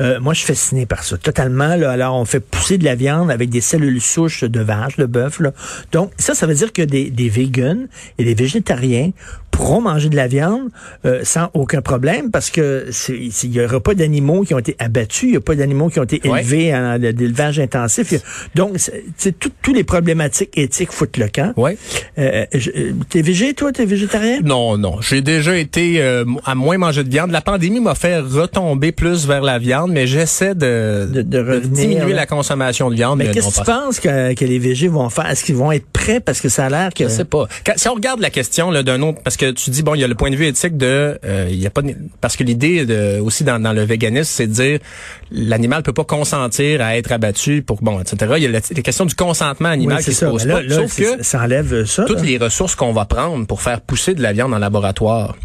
Euh, 0.00 0.20
moi, 0.20 0.34
je 0.34 0.38
suis 0.40 0.48
fasciné 0.48 0.86
par 0.86 1.02
ça. 1.04 1.16
Totalement. 1.16 1.74
Là, 1.76 1.90
alors, 1.92 2.16
on 2.16 2.24
fait 2.24 2.40
pousser 2.40 2.78
de 2.78 2.84
la 2.84 2.94
viande 2.94 3.30
avec 3.30 3.50
des 3.50 3.60
cellules 3.60 4.00
souches 4.00 4.44
de 4.44 4.60
vache, 4.60 4.96
de 4.96 5.06
bœuf. 5.06 5.40
là. 5.40 5.52
Donc, 5.92 6.12
ça, 6.18 6.34
ça 6.34 6.46
veut 6.46 6.54
dire 6.54 6.72
que 6.72 6.82
des, 6.82 7.10
des 7.10 7.28
vegans 7.28 7.86
et 8.18 8.24
des 8.24 8.34
végétariens 8.34 9.10
pourront 9.52 9.80
manger 9.82 10.08
de 10.08 10.16
la 10.16 10.26
viande 10.26 10.70
euh, 11.04 11.20
sans 11.22 11.48
aucun 11.54 11.80
problème 11.82 12.30
parce 12.32 12.50
que 12.50 12.86
il 13.08 13.52
y 13.54 13.60
aura 13.64 13.78
pas 13.78 13.94
d'animaux 13.94 14.42
qui 14.42 14.54
ont 14.54 14.58
été 14.58 14.74
abattus, 14.80 15.24
il 15.28 15.30
n'y 15.32 15.36
a 15.36 15.40
pas 15.40 15.54
d'animaux 15.54 15.88
qui 15.90 16.00
ont 16.00 16.04
été 16.04 16.20
Ouais. 16.28 16.40
élevés 16.40 16.74
en 16.74 16.98
d'élevage 16.98 17.60
intensif. 17.60 18.14
Donc, 18.54 18.72
c'est- 18.76 19.04
c'est 19.16 19.38
tout- 19.38 19.52
tous 19.62 19.72
les 19.74 19.84
problématiques 19.84 20.50
éthiques 20.56 20.90
foutent 20.90 21.16
le 21.18 21.28
camp. 21.28 21.52
Ouais. 21.56 21.76
Euh, 22.18 22.44
euh, 22.54 22.92
t'es 23.10 23.22
végé, 23.22 23.54
toi? 23.54 23.70
T'es 23.72 23.84
végétarien? 23.84 24.40
Non, 24.42 24.78
non. 24.78 25.00
J'ai 25.00 25.20
déjà 25.20 25.56
été 25.56 26.00
euh, 26.02 26.24
à 26.44 26.54
moins 26.54 26.78
manger 26.78 27.04
de 27.04 27.10
viande. 27.10 27.30
La 27.30 27.40
pandémie 27.42 27.80
m'a 27.80 27.94
fait 27.94 28.18
retomber 28.18 28.90
plus 28.92 29.26
vers 29.26 29.42
la 29.42 29.58
viande, 29.58 29.92
mais 29.92 30.06
j'essaie 30.06 30.54
de, 30.54 31.06
De- 31.12 31.22
de 31.22 31.38
revenir, 31.38 31.68
diminuer 31.70 32.12
la 32.14 32.26
consommation 32.26 32.90
de 32.90 32.94
viande. 32.96 33.18
Mais 33.18 33.26
mais 33.26 33.30
qu'est-ce 33.32 33.50
que 33.50 33.58
tu 33.60 33.64
penses 33.64 34.00
que, 34.00 34.32
que 34.34 34.44
les 34.44 34.58
végés 34.58 34.88
vont 34.88 35.10
faire? 35.10 35.28
Est-ce 35.30 35.44
qu'ils 35.44 35.56
vont 35.56 35.70
être 35.72 35.86
prêts? 35.92 36.20
Parce 36.20 36.40
que 36.40 36.48
ça 36.48 36.66
a 36.66 36.70
l'air 36.70 36.90
que... 36.94 37.04
Je 37.04 37.08
sais 37.08 37.24
pas. 37.26 37.46
Quand- 37.66 37.74
si 37.76 37.88
on 37.88 37.94
regarde 37.94 38.20
la 38.20 38.30
question 38.30 38.72
d'un 38.72 39.02
autre, 39.02 39.18
parce 39.22 39.36
que 39.36 39.41
tu 39.50 39.70
dis 39.70 39.82
bon, 39.82 39.94
il 39.96 40.00
y 40.00 40.04
a 40.04 40.06
le 40.08 40.14
point 40.14 40.30
de 40.30 40.36
vue 40.36 40.46
éthique 40.46 40.76
de, 40.76 41.18
euh, 41.24 41.48
il 41.50 41.58
y 41.60 41.66
a 41.66 41.70
pas, 41.70 41.82
de- 41.82 41.96
parce 42.20 42.36
que 42.36 42.44
l'idée 42.44 42.86
de, 42.86 43.18
aussi 43.20 43.42
dans, 43.42 43.60
dans 43.60 43.72
le 43.72 43.82
véganisme, 43.82 44.30
c'est 44.32 44.46
de 44.46 44.52
dire 44.52 44.78
l'animal 45.32 45.82
peut 45.82 45.92
pas 45.92 46.04
consentir 46.04 46.80
à 46.80 46.96
être 46.96 47.10
abattu 47.12 47.62
pour 47.62 47.82
bon, 47.82 48.00
etc. 48.00 48.32
Il 48.36 48.42
y 48.44 48.46
a 48.46 48.50
la, 48.50 48.60
la 48.74 48.82
question 48.82 49.04
du 49.04 49.14
consentement 49.14 49.68
animal 49.70 49.98
Oui, 49.98 50.04
qui 50.04 50.12
se 50.12 50.20
ça. 50.20 50.30
pose 50.30 50.46
Mais 50.46 50.52
là, 50.52 50.54
pas. 50.60 50.62
là, 50.62 50.76
Sauf 50.76 50.96
que 50.96 51.22
ça 51.24 51.40
enlève 51.42 51.84
ça. 51.84 52.04
toutes 52.04 52.18
là. 52.18 52.24
les 52.24 52.38
ressources 52.38 52.74
qu'on 52.76 52.92
va 52.92 53.04
prendre 53.04 53.46
pour 53.46 53.60
faire 53.62 53.80
pousser 53.80 54.14
de 54.14 54.22
la 54.22 54.32
viande 54.32 54.54
en 54.54 54.58
laboratoire 54.58 55.36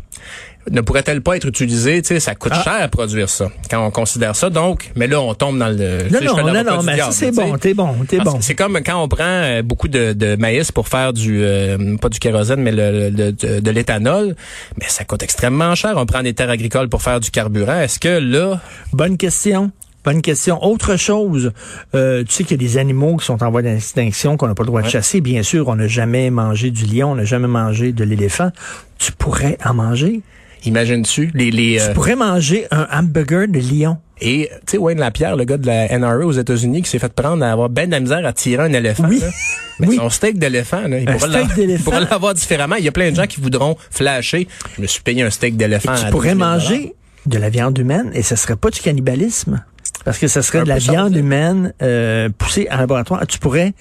ne 0.72 0.82
pourraient-elles 0.82 1.22
pas 1.22 1.38
être 1.38 1.48
utilisées, 1.48 2.02
tu 2.02 2.10
sais, 2.10 2.20
ça 2.20 2.36
coûte 2.36 2.52
Ah. 2.56 2.62
cher 2.64 2.74
à 2.82 2.88
produire 2.88 3.30
ça, 3.30 3.50
quand 3.70 3.86
on 3.86 3.92
considère 3.92 4.36
ça. 4.36 4.50
Donc, 4.50 4.92
mais 4.96 5.08
là, 5.08 5.22
on 5.22 5.34
tombe 5.34 5.58
dans 5.58 5.68
le... 5.70 6.04
Non, 6.12 6.20
non, 6.22 6.54
non, 6.54 6.64
non, 6.64 6.84
mais 6.84 6.98
ça, 6.98 7.12
c'est 7.12 7.32
bon, 7.32 7.58
t'es 7.58 7.74
bon, 7.74 7.96
t'es 8.08 8.18
bon. 8.20 8.40
c'est- 8.42 8.56
comme 8.56 8.80
quand 8.86 9.02
on 9.02 9.08
prend 9.08 9.24
euh, 9.26 9.62
beaucoup 9.62 9.88
de, 9.88 10.14
de 10.14 10.36
maïs 10.36 10.72
pour 10.72 10.88
faire 10.88 11.14
du 11.14 11.42
euh, 11.44 11.96
pas 11.98 12.10
du 12.10 12.20
kérosène 12.20 12.62
mais 12.62 12.72
le, 12.72 13.10
le- 13.10 13.32
de, 13.32 13.60
de 13.60 13.72
l'éthanol, 13.72 14.36
mais 14.80 14.86
ça 14.88 15.04
coûte 15.06 15.24
extrêmement 15.24 15.76
cher. 15.76 15.94
On 15.98 16.06
prend 16.06 16.24
des 16.24 16.34
terres 16.34 16.50
agricoles 16.50 16.90
pour 16.90 17.02
faire 17.02 17.20
du 17.20 17.32
carburant. 17.32 17.80
Est-ce 17.80 18.00
que 18.00 18.20
là, 18.20 18.60
Bonne 18.94 19.18
question. 19.18 19.72
Bonne 20.04 20.22
question. 20.22 20.64
Autre 20.64 20.96
chose, 20.96 21.52
euh, 21.94 22.24
tu 22.24 22.32
sais 22.34 22.44
qu'il 22.46 22.62
y 22.62 22.66
a 22.66 22.66
des 22.66 22.78
animaux 22.78 23.18
qui 23.18 23.26
sont 23.26 23.44
en 23.44 23.52
voie 23.52 23.62
d'extinction 23.62 24.38
qu'on 24.38 24.48
n'a 24.48 24.56
pas 24.56 24.64
le 24.64 24.68
droit 24.68 24.82
de 24.82 24.88
chasser. 24.88 25.20
Bien 25.20 25.44
sûr, 25.44 25.68
on 25.68 25.76
n'a 25.76 25.88
jamais 25.90 26.30
mangé 26.30 26.72
du 26.72 26.86
lion, 26.86 27.12
on 27.12 27.16
n'a 27.16 27.26
jamais 27.26 27.48
mangé 27.50 27.92
de 27.92 28.04
l'éléphant. 28.06 28.52
Tu 29.00 29.12
pourrais 29.12 29.58
en 29.66 29.74
manger? 29.74 30.22
Imagines-tu? 30.66 31.32
Les, 31.34 31.52
les, 31.52 31.78
Tu 31.78 31.82
euh, 31.82 31.94
pourrais 31.94 32.16
manger 32.16 32.66
un 32.72 32.88
hamburger 32.92 33.48
de 33.48 33.60
lion. 33.60 33.98
et, 34.20 34.50
tu 34.66 34.72
sais, 34.72 34.78
Wayne 34.78 35.00
Lapierre, 35.00 35.36
le 35.36 35.44
gars 35.46 35.58
de 35.58 35.68
la 35.68 35.98
NRA 35.98 36.26
aux 36.26 36.32
États-Unis, 36.32 36.82
qui 36.82 36.90
s'est 36.90 37.00
fait 37.00 37.14
prendre 37.14 37.44
à 37.44 37.52
avoir 37.52 37.70
ben 37.70 37.86
de 37.88 37.92
la 37.92 38.00
misère 38.00 38.26
à 38.26 38.34
tirer 38.34 38.64
un 38.64 38.74
éléphant. 38.74 39.06
Oui. 39.08 39.20
là. 39.20 39.28
Mais 39.80 39.88
Oui. 39.88 39.96
son 39.98 40.10
steak 40.10 40.40
d'éléphant, 40.40 40.82
là, 40.88 40.98
il 40.98 41.08
il 41.08 41.80
pourrait 41.84 42.00
l'avoir 42.10 42.34
différemment. 42.34 42.76
Il 42.78 42.84
y 42.86 42.88
a 42.88 42.92
plein 42.92 43.12
de 43.12 43.16
gens 43.16 43.28
qui 43.28 43.40
voudront 43.40 43.78
flasher. 43.92 44.48
Je 44.76 44.82
me 44.82 44.88
suis 44.88 45.02
payé 45.04 45.22
un 45.22 45.30
steak 45.30 45.56
d'éléphant. 45.56 45.94
Tu 45.96 46.06
à 46.06 46.10
pourrais 46.10 46.34
12 46.34 46.40
000 46.40 46.50
manger 46.52 46.96
de 47.28 47.38
la 47.38 47.50
viande 47.50 47.78
humaine 47.78 48.10
et 48.14 48.24
ce 48.24 48.36
serait 48.36 48.56
pas 48.56 48.70
du 48.72 48.80
cannibalisme. 48.80 49.64
Parce 50.04 50.18
que 50.18 50.28
ce 50.28 50.42
serait 50.42 50.60
Un 50.60 50.64
de 50.64 50.70
la 50.70 50.78
viande 50.80 51.14
ça. 51.14 51.20
humaine 51.20 51.74
euh, 51.84 52.30
poussée 52.36 52.68
en 52.72 52.78
laboratoire. 52.78 53.26
Tu 53.28 53.38
pourrais 53.40 53.74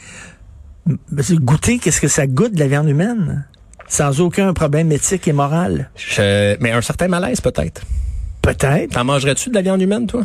goûter 1.33 1.79
qu'est-ce 1.79 2.01
que 2.01 2.09
ça 2.09 2.27
goûte 2.27 2.53
de 2.55 2.59
la 2.61 2.69
viande 2.69 2.89
humaine 2.89 3.47
sans 3.89 4.21
aucun 4.21 4.53
problème 4.53 4.91
éthique 4.93 5.27
et 5.29 5.33
moral. 5.33 5.91
Je- 5.97 6.57
mais 6.61 6.73
un 6.73 6.81
certain 6.83 7.09
malaise, 7.09 7.41
peut-être. 7.41 7.83
Peut-être. 8.43 8.93
T'en 8.93 9.05
mangerais-tu 9.05 9.51
de 9.51 9.55
la 9.55 9.63
viande 9.63 9.83
humaine, 9.83 10.07
toi? 10.07 10.23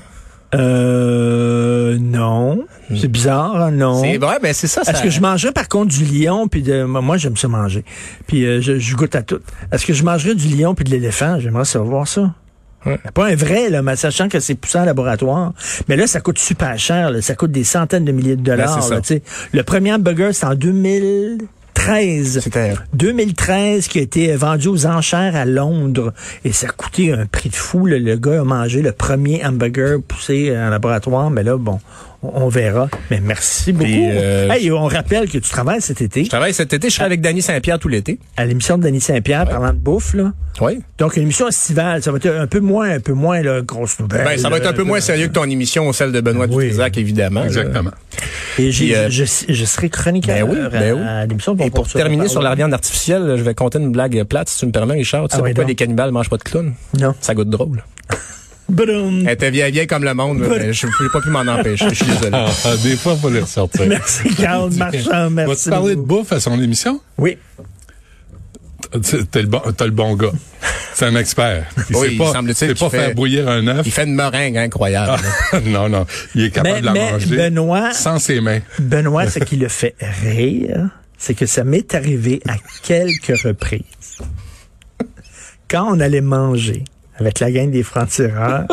Euh, 0.53 1.97
non. 1.99 2.65
C'est 2.99 3.07
bizarre, 3.07 3.55
hein, 3.55 3.71
non. 3.71 4.01
C'est 4.01 4.17
vrai, 4.17 4.37
ben 4.41 4.53
c'est 4.53 4.67
ça. 4.67 4.81
Est-ce 4.81 4.91
ça- 4.97 5.01
que 5.01 5.09
je 5.09 5.21
mangerais 5.21 5.53
par 5.53 5.69
contre 5.69 5.95
du 5.95 6.03
lion 6.05 6.47
puis 6.49 6.61
de 6.61 6.83
moi 6.83 7.15
j'aime 7.17 7.37
ça 7.37 7.47
manger. 7.47 7.85
Puis 8.27 8.45
euh, 8.45 8.59
je, 8.61 8.77
je 8.77 8.95
goûte 8.95 9.15
à 9.15 9.21
tout. 9.21 9.39
Est-ce 9.71 9.85
que 9.85 9.93
je 9.93 10.03
mangerais 10.03 10.35
du 10.35 10.49
lion 10.49 10.75
puis 10.75 10.83
de 10.83 10.89
l'éléphant? 10.89 11.39
J'aimerais 11.39 11.63
savoir 11.65 12.05
ça. 12.07 12.33
Ouais. 12.85 12.99
Pas 13.13 13.27
un 13.27 13.35
vrai 13.35 13.69
là, 13.69 13.81
mais 13.81 13.95
sachant 13.95 14.27
que 14.27 14.39
c'est 14.41 14.55
poussé 14.55 14.79
en 14.79 14.85
laboratoire. 14.85 15.53
Mais 15.87 15.95
là 15.95 16.05
ça 16.05 16.19
coûte 16.19 16.37
super 16.39 16.77
cher, 16.77 17.11
là. 17.11 17.21
ça 17.21 17.35
coûte 17.35 17.51
des 17.51 17.63
centaines 17.63 18.03
de 18.05 18.11
milliers 18.11 18.35
de 18.35 18.41
dollars. 18.43 18.79
Ben, 18.89 18.95
là, 18.95 19.01
sais. 19.03 19.21
le 19.53 19.63
premier 19.63 19.93
hamburger 19.93 20.33
c'est 20.33 20.45
en 20.47 20.55
2013. 21.75 22.39
C'était 22.43 22.73
2013 22.93 23.87
qui 23.87 23.99
a 23.99 24.01
été 24.01 24.33
vendu 24.35 24.67
aux 24.67 24.85
enchères 24.85 25.35
à 25.35 25.45
Londres 25.45 26.13
et 26.45 26.51
ça 26.51 26.67
a 26.67 26.71
coûté 26.71 27.11
un 27.13 27.25
prix 27.25 27.49
de 27.49 27.55
fou. 27.55 27.85
là. 27.85 27.97
Le 27.97 28.15
gars 28.17 28.41
a 28.41 28.43
mangé 28.43 28.81
le 28.81 28.91
premier 28.91 29.43
hamburger 29.45 29.97
poussé 30.07 30.55
en 30.55 30.69
laboratoire, 30.69 31.29
mais 31.31 31.43
là, 31.43 31.57
bon, 31.57 31.79
on, 32.23 32.43
on 32.43 32.47
verra. 32.49 32.89
Mais 33.09 33.19
merci 33.21 33.71
beaucoup. 33.73 33.85
Puis, 33.85 33.99
euh, 34.11 34.49
Hey, 34.51 34.71
on 34.71 34.85
rappelle 34.85 35.27
que 35.29 35.37
tu 35.37 35.49
travailles 35.49 35.81
cet 35.81 36.01
été 36.01 36.23
Je 36.25 36.29
travaille 36.29 36.53
cet 36.53 36.73
été, 36.73 36.89
je 36.89 36.95
serai 36.95 37.05
avec 37.05 37.21
Danny 37.21 37.41
Saint-Pierre 37.41 37.79
tout 37.79 37.87
l'été. 37.87 38.19
à 38.37 38.45
l'émission 38.45 38.77
de 38.77 38.83
Denis 38.83 39.01
Saint-Pierre 39.01 39.45
parlant 39.47 39.69
de 39.73 39.77
bouffe. 39.79 40.13
Là. 40.13 40.33
Oui. 40.59 40.79
Donc, 40.97 41.15
une 41.15 41.23
émission 41.23 41.47
estivale, 41.47 42.03
ça 42.03 42.11
va 42.11 42.17
être 42.17 42.27
un 42.27 42.45
peu 42.47 42.59
moins, 42.59 42.91
un 42.91 42.99
peu 42.99 43.13
moins 43.13 43.41
là, 43.41 43.61
grosse 43.61 43.99
nouvelle. 43.99 44.25
Ben, 44.25 44.37
ça 44.37 44.49
va 44.49 44.57
être 44.57 44.67
un 44.67 44.73
peu 44.73 44.83
moins 44.83 44.99
sérieux 44.99 45.27
que 45.29 45.33
ton 45.33 45.45
émission 45.49 45.87
ou 45.87 45.93
celle 45.93 46.11
de 46.11 46.21
Benoît 46.21 46.45
Oui. 46.49 46.65
Dutrisac, 46.65 46.97
évidemment. 46.97 47.43
là. 47.45 47.81
Et 48.59 48.71
j'ai- 48.71 48.95
euh, 48.95 49.09
je, 49.09 49.23
je 49.49 49.65
serai 49.65 49.89
chroniqueur 49.89 50.47
Ben 50.47 50.53
oui, 50.53 50.59
à, 50.59 50.69
ben 50.69 50.93
oui. 50.93 51.01
à 51.07 51.25
l'émission. 51.25 51.55
Et 51.57 51.69
pour 51.69 51.87
terminer 51.87 52.27
sur 52.27 52.41
la 52.41 52.55
viande 52.55 52.73
artificielle, 52.73 53.35
je 53.37 53.43
vais 53.43 53.53
compter 53.53 53.79
une 53.79 53.91
blague 53.91 54.23
plate, 54.23 54.49
si 54.49 54.59
tu 54.59 54.65
me 54.65 54.71
permets, 54.71 54.95
Richard. 54.95 55.27
Tu 55.27 55.35
sais 55.35 55.41
Ah 55.41 55.43
oui, 55.43 55.49
pourquoi 55.51 55.63
donc. 55.63 55.69
les 55.69 55.75
cannibales 55.75 56.11
mangent 56.11 56.29
pas 56.29 56.37
de 56.37 56.43
clowns? 56.43 56.73
Non. 56.99 57.13
Ça 57.21 57.33
goûte 57.33 57.49
drôle. 57.49 57.83
Boum. 58.69 59.23
Elle 59.27 59.33
était 59.33 59.51
vieille, 59.51 59.71
vieille 59.73 59.87
comme 59.87 60.05
le 60.05 60.13
monde, 60.13 60.37
mais 60.39 60.71
je 60.71 60.87
n'ai 60.87 61.09
pas 61.11 61.19
pu 61.19 61.29
m'en 61.29 61.41
empêcher. 61.41 61.89
Je 61.89 61.95
suis 61.95 62.05
désolé. 62.05 62.29
Ah, 62.31 62.45
ah, 62.65 62.77
des 62.81 62.95
fois, 62.95 63.17
faut 63.17 63.29
les 63.29 63.41
ressortir. 63.41 63.85
Merci, 63.85 64.33
Carl 64.35 64.71
Marchand. 64.73 65.29
Merci. 65.31 65.49
Vas-tu 65.51 65.69
parler 65.69 65.95
de 65.97 66.01
bouffe 66.01 66.31
à 66.31 66.39
son 66.39 66.61
émission? 66.61 67.01
Oui. 67.17 67.37
T'as 69.31 69.41
le, 69.41 69.47
bon, 69.47 69.61
t'as 69.75 69.85
le 69.85 69.91
bon 69.91 70.15
gars. 70.15 70.31
C'est 70.93 71.05
un 71.05 71.15
expert. 71.15 71.65
Il 71.89 71.95
Oui, 71.95 72.09
sait 72.11 72.15
pas, 72.17 72.33
semble-t-il 72.33 72.55
sait 72.55 72.75
pas 72.75 72.89
faire 72.89 73.15
bouillir 73.15 73.47
un 73.47 73.65
œuf. 73.67 73.85
Il 73.85 73.91
fait 73.91 74.03
une 74.03 74.15
meringue 74.15 74.57
incroyable. 74.57 75.21
là. 75.53 75.59
non, 75.65 75.87
non. 75.89 76.05
Il 76.35 76.45
est 76.45 76.51
capable 76.51 76.75
Mais- 76.75 76.81
de 76.81 76.85
la 76.87 76.91
mais 76.93 77.11
manger 77.13 77.35
Benoît- 77.37 77.93
sans 77.93 78.19
ses 78.19 78.41
mains. 78.41 78.59
Benoît, 78.79 79.27
ce 79.29 79.39
qui 79.39 79.55
le 79.55 79.69
fait 79.69 79.95
rire, 80.23 80.89
c'est 81.17 81.33
que 81.35 81.45
ça 81.45 81.63
m'est 81.63 81.95
arrivé 81.95 82.41
à 82.49 82.55
quelques 82.83 83.37
reprises. 83.43 84.17
Quand 85.69 85.87
on 85.89 85.99
allait 86.01 86.21
manger 86.21 86.83
avec 87.17 87.39
la 87.39 87.49
gang 87.51 87.71
des 87.71 87.83
francs-tireurs, 87.83 88.65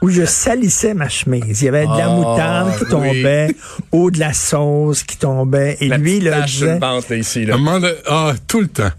où 0.00 0.10
je 0.10 0.24
salissais 0.24 0.94
ma 0.94 1.08
chemise. 1.08 1.62
Il 1.62 1.64
y 1.64 1.68
avait 1.68 1.84
de 1.86 1.90
la 1.96 2.06
Ah, 2.06 2.14
moutarde 2.14 2.76
qui 2.78 2.84
oui. 2.84 2.90
tombait, 2.90 3.54
ou 3.92 4.10
de 4.10 4.18
la 4.20 4.32
sauce 4.32 5.02
qui 5.02 5.16
tombait. 5.16 5.76
Et 5.80 5.88
La 5.88 5.98
lui, 5.98 6.20
là, 6.20 6.42
disait, 6.42 6.78
ici. 7.18 7.44
Là. 7.44 7.56
ah, 8.06 8.32
tout 8.46 8.60
le 8.60 8.68
temps. 8.68 8.90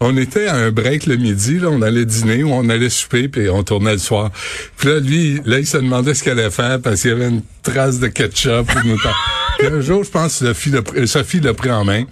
On 0.00 0.16
était 0.16 0.46
à 0.48 0.54
un 0.56 0.70
break 0.70 1.06
le 1.06 1.16
midi, 1.16 1.58
là, 1.60 1.68
on 1.70 1.82
allait 1.82 2.04
dîner 2.04 2.42
ou 2.42 2.50
on 2.52 2.68
allait 2.68 2.90
souper, 2.90 3.28
puis 3.28 3.48
on 3.48 3.62
tournait 3.62 3.92
le 3.92 3.98
soir. 3.98 4.30
Puis 4.76 4.88
là, 4.88 4.98
lui, 5.00 5.40
là, 5.44 5.58
il 5.58 5.66
se 5.66 5.76
demandait 5.76 6.14
ce 6.14 6.22
qu'il 6.22 6.32
allait 6.32 6.50
faire 6.50 6.80
parce 6.80 7.02
qu'il 7.02 7.10
y 7.10 7.14
avait 7.14 7.28
une 7.28 7.42
trace 7.62 7.98
de 8.00 8.08
ketchup. 8.08 8.68
ou 8.74 8.82
de 8.82 8.88
moutarde. 8.88 9.14
Puis 9.58 9.66
un 9.66 9.80
jour, 9.80 10.04
je 10.04 10.10
pense 10.10 10.38
que 10.38 10.44
Sophie 10.44 10.70
l'a 11.40 11.52
pris- 11.52 11.52
pris 11.54 11.70
en 11.70 11.84
main. 11.84 12.04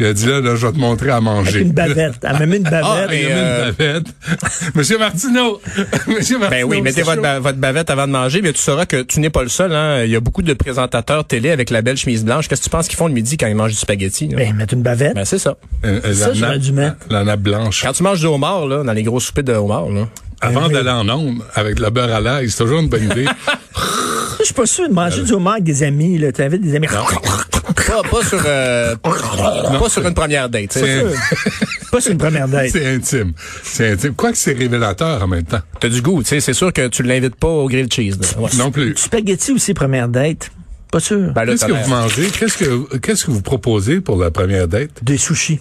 Il 0.00 0.06
a 0.06 0.12
dit, 0.12 0.26
là, 0.26 0.40
là, 0.40 0.54
je 0.56 0.66
vais 0.66 0.72
te 0.72 0.78
montrer 0.78 1.10
à 1.10 1.20
manger. 1.20 1.50
avec 1.56 1.62
une 1.62 1.72
bavette. 1.72 2.14
Elle 2.22 2.38
m'a 2.38 2.46
mis 2.46 2.56
une 2.56 2.62
bavette. 2.62 2.82
Ah, 2.84 3.06
et, 3.12 3.24
avait 3.26 3.32
euh, 3.32 3.66
une 3.68 3.74
bavette. 3.76 4.06
Monsieur 4.74 4.98
Martineau! 4.98 5.60
Monsieur 6.06 6.38
Martineau! 6.38 6.50
Ben 6.50 6.64
oui, 6.64 6.80
mettez 6.80 7.02
votre, 7.02 7.16
chaud. 7.16 7.22
ba- 7.22 7.38
votre 7.40 7.58
bavette 7.58 7.90
avant 7.90 8.06
de 8.06 8.12
manger, 8.12 8.40
mais 8.42 8.52
tu 8.52 8.60
sauras 8.60 8.86
que 8.86 9.02
tu 9.02 9.20
n'es 9.20 9.30
pas 9.30 9.42
le 9.42 9.48
seul. 9.48 9.72
Hein. 9.74 10.04
Il 10.04 10.10
y 10.10 10.16
a 10.16 10.20
beaucoup 10.20 10.42
de 10.42 10.52
présentateurs 10.54 11.24
télé 11.26 11.50
avec 11.50 11.70
la 11.70 11.82
belle 11.82 11.96
chemise 11.96 12.24
blanche. 12.24 12.48
Qu'est-ce 12.48 12.60
que 12.60 12.64
tu 12.64 12.70
penses 12.70 12.88
qu'ils 12.88 12.96
font 12.98 13.08
le 13.08 13.14
midi 13.14 13.36
quand 13.36 13.46
ils 13.48 13.54
mangent 13.54 13.72
du 13.72 13.78
spaghetti? 13.78 14.28
là? 14.28 14.36
Ben, 14.36 14.54
mettre 14.56 14.74
une 14.74 14.82
bavette. 14.82 15.14
Ben, 15.14 15.24
c'est 15.24 15.38
ça. 15.38 15.56
Euh, 15.84 16.00
euh, 16.04 16.14
Ça, 16.14 16.28
la 16.28 16.34
j'aurais 16.34 16.52
nappe- 16.56 16.60
dû 16.60 16.72
mettre. 16.72 16.96
La 17.10 17.24
nappe 17.24 17.40
blanche. 17.40 17.82
Quand 17.82 17.92
tu 17.92 18.02
manges 18.02 18.20
du 18.20 18.26
homard, 18.26 18.66
là, 18.66 18.82
dans 18.82 18.92
les 18.92 19.02
gros 19.02 19.20
soupers 19.20 19.44
de 19.44 19.52
homard, 19.52 19.88
là, 19.90 20.08
Avant 20.42 20.66
oui. 20.66 20.72
d'aller 20.74 20.90
en 20.90 21.08
onde, 21.08 21.42
avec 21.54 21.78
le 21.78 21.88
beurre 21.90 22.14
à 22.14 22.20
l'ail, 22.20 22.50
c'est 22.50 22.58
toujours 22.64 22.80
une 22.80 22.88
bonne 22.88 23.04
idée. 23.04 23.26
Je 24.40 24.46
suis 24.46 24.54
pas 24.54 24.66
sûr 24.66 24.88
de 24.88 24.92
manger 24.94 25.22
du 25.22 25.32
homard 25.32 25.54
avec 25.54 25.64
des 25.64 25.82
amis. 25.84 26.18
Là. 26.18 26.32
Tu 26.32 26.58
des 26.58 26.74
amis. 26.74 26.88
pas, 26.88 28.02
pas 28.10 28.24
sur 28.24 28.42
euh, 28.44 28.96
pas 28.96 29.88
sur 29.88 30.06
une 30.06 30.14
première 30.14 30.48
date. 30.48 30.70
tu 30.70 30.80
sais. 30.80 31.04
C'est- 31.04 31.90
pas 31.92 32.00
sur 32.00 32.10
une 32.12 32.18
première 32.18 32.48
date. 32.48 32.70
C'est 32.70 32.86
intime. 32.92 33.32
C'est 33.62 33.92
intime. 33.92 34.14
Quoique 34.14 34.36
c'est 34.36 34.52
révélateur 34.52 35.22
en 35.22 35.28
même 35.28 35.44
temps. 35.44 35.60
T'as 35.78 35.88
du 35.88 36.02
goût, 36.02 36.22
tu 36.22 36.30
sais, 36.30 36.40
c'est 36.40 36.54
sûr 36.54 36.72
que 36.72 36.88
tu 36.88 37.02
l'invites 37.04 37.36
pas 37.36 37.46
au 37.48 37.68
grilled 37.68 37.92
cheese. 37.92 38.18
là. 38.20 38.40
Ouais. 38.40 38.50
Non 38.58 38.70
plus. 38.72 38.96
Spaghetti 38.96 39.52
aussi, 39.52 39.74
première 39.74 40.08
date. 40.08 40.50
Pas 40.90 41.00
sûr. 41.00 41.32
Ben 41.32 41.44
là, 41.44 41.52
Qu'est-ce 41.52 41.60
t'as 41.60 41.66
que 41.68 41.72
l'air- 41.74 41.84
vous 41.84 41.90
mangez? 41.90 42.26
Qu'est-ce 42.36 42.58
que, 42.58 42.96
qu'est-ce 42.98 43.24
que 43.26 43.30
vous 43.30 43.42
proposez 43.42 44.00
pour 44.00 44.16
la 44.18 44.30
première 44.32 44.66
date? 44.66 44.90
Des 45.02 45.18
sushis. 45.18 45.60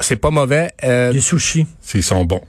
c'est 0.00 0.16
pas 0.16 0.30
mauvais. 0.30 0.70
Euh, 0.82 1.12
Des 1.12 1.20
sushis. 1.20 1.66
S'ils 1.80 2.02
sont 2.02 2.24
bons. 2.24 2.42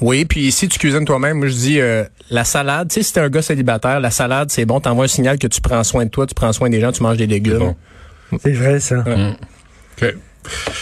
Oui, 0.00 0.24
puis 0.24 0.52
si 0.52 0.68
tu 0.68 0.78
cuisines 0.78 1.04
toi-même, 1.04 1.38
moi 1.38 1.48
je 1.48 1.54
dis 1.54 1.80
euh, 1.80 2.04
la 2.30 2.44
salade. 2.44 2.88
Tu 2.88 2.94
sais, 2.94 3.02
si 3.02 3.12
t'es 3.12 3.20
un 3.20 3.28
gars 3.28 3.42
célibataire, 3.42 4.00
la 4.00 4.10
salade 4.10 4.50
c'est 4.50 4.64
bon. 4.64 4.80
T'envoies 4.80 5.04
un 5.04 5.08
signal 5.08 5.38
que 5.38 5.46
tu 5.46 5.60
prends 5.60 5.82
soin 5.84 6.04
de 6.04 6.10
toi, 6.10 6.26
tu 6.26 6.34
prends 6.34 6.52
soin 6.52 6.70
des 6.70 6.80
gens, 6.80 6.92
tu 6.92 7.02
manges 7.02 7.16
des 7.18 7.26
légumes. 7.26 7.58
Bon. 7.58 7.76
C'est 8.42 8.52
vrai, 8.52 8.80
ça. 8.80 9.04
OK. 9.06 10.14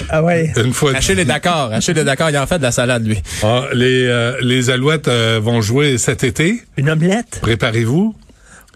Ah 0.09 0.23
ouais. 0.23 0.53
Une 0.57 0.73
fois. 0.73 0.95
Achille 0.95 1.19
est 1.19 1.25
d'accord. 1.25 1.73
Achille 1.73 1.99
est 1.99 2.05
d'accord. 2.05 2.31
Il 2.31 2.39
en 2.39 2.47
fait 2.47 2.59
de 2.59 2.63
la 2.63 2.71
salade, 2.71 3.07
lui. 3.07 3.19
Ah, 3.43 3.65
les, 3.73 4.07
euh, 4.07 4.37
les 4.41 4.71
Alouettes 4.71 5.09
euh, 5.09 5.41
vont 5.43 5.61
jouer 5.61 5.99
cet 5.99 6.23
été. 6.25 6.63
Une 6.77 6.91
omelette? 6.91 7.39
Préparez-vous. 7.43 8.15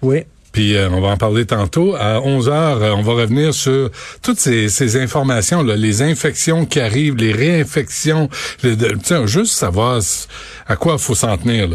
Oui. 0.03 0.25
Puis 0.53 0.77
euh, 0.77 0.91
on 0.91 1.01
va 1.01 1.09
en 1.09 1.17
parler 1.17 1.47
tantôt. 1.47 1.95
À 1.97 2.21
11 2.21 2.49
heures, 2.49 2.83
euh, 2.83 2.91
on 2.91 3.01
va 3.03 3.15
revenir 3.15 3.55
sur 3.55 3.91
toutes 4.23 4.39
ces, 4.39 4.69
ces 4.69 5.01
informations, 5.01 5.63
là, 5.63 5.77
les 5.77 6.03
infections 6.03 6.67
qui 6.67 6.79
arrivent, 6.81 7.17
les 7.17 7.33
réinfections, 7.33 8.29
le- 8.63 8.77
de- 8.77 8.89
tu 8.91 8.99
sais, 9.05 9.27
juste 9.27 9.53
savoir 9.55 10.01
à 10.67 10.77
quoi 10.77 10.95
il 10.99 11.03
faut 11.03 11.15
s'en 11.15 11.37
tenir. 11.39 11.69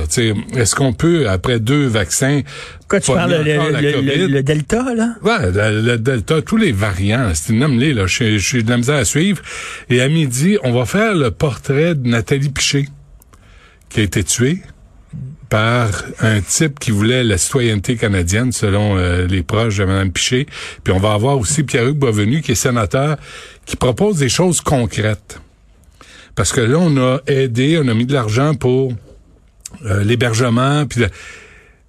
Est-ce 0.56 0.76
qu'on 0.76 0.94
peut, 0.94 1.28
après 1.30 1.60
deux 1.60 1.88
vaccins, 1.88 2.42
Quoi, 2.90 3.02
tu 3.02 3.12
parles 3.18 3.32
le, 3.44 4.42
Delta, 4.44 4.94
là? 4.96 5.16
Ouais, 5.22 5.52
le, 5.52 5.82
le 5.82 5.98
Delta, 5.98 6.42
tous 6.42 6.56
les 6.56 6.72
variants, 6.72 7.32
c'est 7.34 7.52
nomme-les, 7.52 7.92
là, 7.94 8.06
je 8.08 8.38
je 8.38 8.46
suis 8.48 8.64
de 8.64 8.70
la 8.70 8.78
misère 8.78 8.96
à 8.96 9.04
suivre. 9.04 9.42
Et 9.90 10.00
à 10.02 10.08
midi, 10.08 10.58
on 10.64 10.72
va 10.72 10.86
faire 10.86 11.14
le 11.14 11.32
portrait 11.32 11.96
de 11.96 12.08
Nathalie 12.08 12.48
Piché, 12.48 12.88
qui 13.90 14.00
a 14.00 14.04
été 14.04 14.24
tuée 14.24 14.62
par 15.50 16.04
un 16.20 16.42
type 16.42 16.80
qui 16.80 16.92
voulait 16.92 17.24
la 17.24 17.38
citoyenneté 17.38 17.96
canadienne, 17.96 18.52
selon 18.52 18.98
euh, 18.98 19.28
les 19.28 19.44
proches 19.44 19.78
de 19.78 19.86
Mme 19.86 20.12
Piché. 20.12 20.46
Puis 20.84 20.94
on 20.94 21.00
va 21.00 21.14
avoir 21.14 21.38
aussi 21.38 21.64
Pierre-Hugues 21.64 21.98
Boisvenu, 21.98 22.42
qui 22.42 22.52
est 22.52 22.56
sénateur, 22.56 23.18
qui 23.66 23.76
propose 23.76 24.18
des 24.18 24.30
choses 24.30 24.62
concrètes. 24.62 25.40
Parce 26.36 26.52
que 26.52 26.62
là, 26.62 26.78
on 26.80 26.98
a 26.98 27.20
aidé, 27.28 27.80
on 27.84 27.88
a 27.88 27.94
mis 27.94 28.06
de 28.06 28.14
l'argent 28.14 28.54
pour 28.54 28.94
euh, 29.86 30.04
l'hébergement, 30.04 30.86
puis 30.86 31.06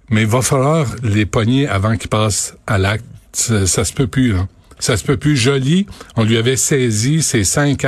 mais 0.09 0.21
il 0.21 0.27
va 0.27 0.41
falloir 0.41 0.87
les 1.03 1.25
pogner 1.25 1.67
avant 1.67 1.95
qu'ils 1.95 2.09
passent 2.09 2.55
à 2.65 2.77
l'acte. 2.77 3.05
Ça, 3.31 3.67
ça 3.67 3.85
se 3.85 3.93
peut 3.93 4.07
plus, 4.07 4.33
là. 4.33 4.47
Ça 4.79 4.97
se 4.97 5.03
peut 5.03 5.17
plus. 5.17 5.35
Jolie, 5.37 5.85
on 6.15 6.23
lui 6.23 6.37
avait 6.37 6.55
saisi 6.55 7.21
ses 7.21 7.43
cinq 7.43 7.85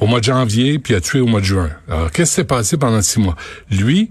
au 0.00 0.06
mois 0.06 0.20
de 0.20 0.24
janvier, 0.24 0.78
puis 0.78 0.94
il 0.94 0.96
a 0.96 1.00
tué 1.00 1.20
au 1.20 1.26
mois 1.26 1.40
de 1.40 1.46
juin. 1.46 1.70
Alors, 1.88 2.10
qu'est-ce 2.10 2.30
qui 2.30 2.34
s'est 2.36 2.44
passé 2.44 2.76
pendant 2.76 3.02
six 3.02 3.18
mois? 3.20 3.36
Lui, 3.70 4.10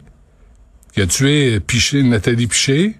qui 0.94 1.02
a 1.02 1.08
tué 1.08 1.60
Piché, 1.60 2.04
Nathalie 2.04 2.48
Piché, 2.48 2.96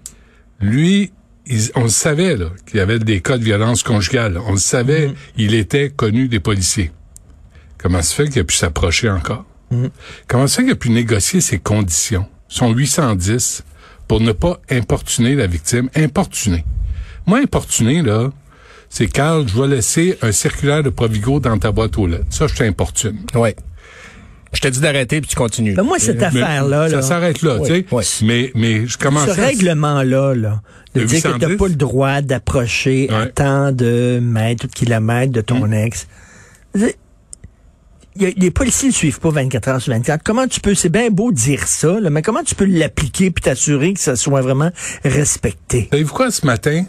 lui, 0.60 1.12
il- 1.46 1.70
on 1.74 1.84
le 1.84 1.88
savait, 1.88 2.36
là, 2.36 2.46
qu'il 2.66 2.78
y 2.78 2.80
avait 2.80 2.98
des 2.98 3.20
cas 3.20 3.38
de 3.38 3.44
violence 3.44 3.82
conjugale. 3.82 4.38
On 4.46 4.52
le 4.52 4.58
savait, 4.58 5.12
il 5.36 5.54
était 5.54 5.90
connu 5.90 6.28
des 6.28 6.40
policiers. 6.40 6.90
Comment 7.76 8.02
se 8.02 8.14
fait 8.14 8.28
qu'il 8.28 8.40
a 8.40 8.44
pu 8.44 8.56
s'approcher 8.56 9.08
encore? 9.10 9.44
Comment 10.26 10.46
se 10.46 10.56
fait 10.56 10.62
qu'il 10.62 10.72
a 10.72 10.76
pu 10.76 10.90
négocier 10.90 11.40
ses 11.40 11.58
conditions? 11.58 12.26
Son 12.48 12.72
810 12.72 13.62
pour 14.08 14.20
ne 14.20 14.32
pas 14.32 14.58
importuner 14.70 15.34
la 15.34 15.46
victime. 15.46 15.90
Importuner. 15.94 16.64
Moi, 17.26 17.40
importuner, 17.40 18.00
là, 18.02 18.30
c'est 18.90 19.06
Carl, 19.06 19.46
je 19.48 19.60
vais 19.60 19.68
laisser 19.68 20.18
un 20.22 20.32
circulaire 20.32 20.82
de 20.82 20.90
Provigo 20.90 21.40
dans 21.40 21.58
ta 21.58 21.72
boîte 21.72 21.98
aux 21.98 22.06
lettres. 22.06 22.24
Ça, 22.30 22.46
je 22.46 22.54
t'importune. 22.54 23.18
Ouais. 23.34 23.54
Je 24.52 24.60
te 24.60 24.68
dis 24.68 24.80
d'arrêter 24.80 25.20
puis 25.20 25.28
tu 25.28 25.36
continues. 25.36 25.74
Ben, 25.74 25.82
moi, 25.82 25.98
cette 25.98 26.22
affaire-là, 26.22 26.88
Ça 26.88 27.02
s'arrête 27.02 27.42
là, 27.42 27.58
Oui, 27.60 27.68
tu 27.68 27.74
sais. 27.74 27.86
oui. 27.92 28.04
Mais, 28.22 28.52
mais 28.54 28.86
je 28.86 28.96
commence 28.96 29.26
ce 29.26 29.32
règlement-là, 29.38 30.34
là, 30.34 30.62
de 30.94 31.00
Le 31.02 31.06
dire 31.06 31.22
que 31.22 31.28
810? 31.28 31.46
t'as 31.46 31.56
pas 31.56 31.68
le 31.68 31.74
droit 31.74 32.20
d'approcher 32.22 33.10
à 33.10 33.20
Ouais. 33.24 33.28
tant 33.30 33.72
de 33.72 34.20
mètres 34.22 34.64
ou 34.64 34.68
de 34.68 34.72
kilomètres 34.72 35.32
de 35.32 35.42
ton 35.42 35.70
ex. 35.70 36.06
Y 36.74 38.26
a- 38.26 38.30
les 38.36 38.50
policiers 38.50 38.88
ne 38.88 38.94
suivent 38.94 39.20
pas 39.20 39.30
24 39.30 39.68
heures 39.68 39.80
sur 39.82 39.92
24. 39.92 40.22
Comment 40.24 40.48
tu 40.48 40.60
peux, 40.60 40.74
c'est 40.74 40.88
bien 40.88 41.08
beau 41.10 41.30
dire 41.30 41.68
ça, 41.68 42.00
là, 42.00 42.10
mais 42.10 42.22
comment 42.22 42.42
tu 42.42 42.54
peux 42.54 42.64
l'appliquer 42.64 43.30
puis 43.30 43.42
t'assurer 43.42 43.92
que 43.92 44.00
ça 44.00 44.16
soit 44.16 44.40
vraiment 44.40 44.70
respecté? 45.04 45.88
Savez-vous 45.92 46.14
quoi, 46.14 46.30
ce 46.30 46.44
matin? 46.44 46.84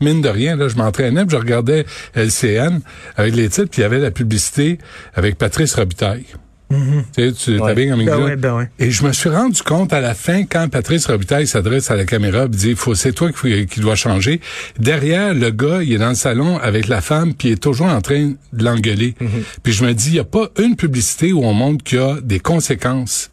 Mine 0.00 0.20
de 0.22 0.28
rien, 0.28 0.56
là, 0.56 0.68
je 0.68 0.76
m'entraînais, 0.76 1.24
je 1.28 1.36
regardais 1.36 1.84
LCN 2.14 2.80
avec 3.16 3.34
les 3.34 3.48
titres, 3.48 3.68
puis 3.70 3.80
il 3.80 3.82
y 3.82 3.84
avait 3.84 3.98
la 3.98 4.10
publicité 4.10 4.78
avec 5.14 5.36
Patrice 5.36 5.74
Robitaille. 5.74 6.24
Tu 6.70 6.76
sais, 7.16 7.32
tu 7.32 7.58
Ouais. 7.58 7.88
comme 7.88 8.04
Ben 8.04 8.22
ouais, 8.22 8.36
ben 8.36 8.54
ouais. 8.54 8.70
Et 8.78 8.92
je 8.92 9.04
me 9.04 9.12
suis 9.12 9.28
rendu 9.28 9.60
compte 9.60 9.92
à 9.92 10.00
la 10.00 10.14
fin, 10.14 10.44
quand 10.44 10.68
Patrice 10.68 11.06
Robitaille 11.06 11.48
s'adresse 11.48 11.90
à 11.90 11.96
la 11.96 12.04
caméra 12.04 12.44
et 12.44 12.48
dit, 12.48 12.76
faut, 12.76 12.94
c'est 12.94 13.12
toi 13.12 13.32
qui, 13.32 13.66
qui 13.66 13.80
dois 13.80 13.96
changer. 13.96 14.40
Derrière, 14.78 15.34
le 15.34 15.50
gars, 15.50 15.82
il 15.82 15.92
est 15.94 15.98
dans 15.98 16.10
le 16.10 16.14
salon 16.14 16.58
avec 16.58 16.86
la 16.86 17.00
femme, 17.00 17.34
puis 17.34 17.48
il 17.48 17.52
est 17.54 17.56
toujours 17.62 17.88
en 17.88 18.00
train 18.00 18.34
de 18.52 18.64
l'engueuler. 18.64 19.16
Puis 19.64 19.72
je 19.72 19.84
me 19.84 19.92
dis, 19.94 20.10
il 20.10 20.12
n'y 20.12 20.18
a 20.20 20.24
pas 20.24 20.48
une 20.60 20.76
publicité 20.76 21.32
où 21.32 21.42
on 21.44 21.52
montre 21.52 21.82
qu'il 21.82 21.98
y 21.98 22.02
a 22.02 22.18
des 22.22 22.38
conséquences 22.38 23.30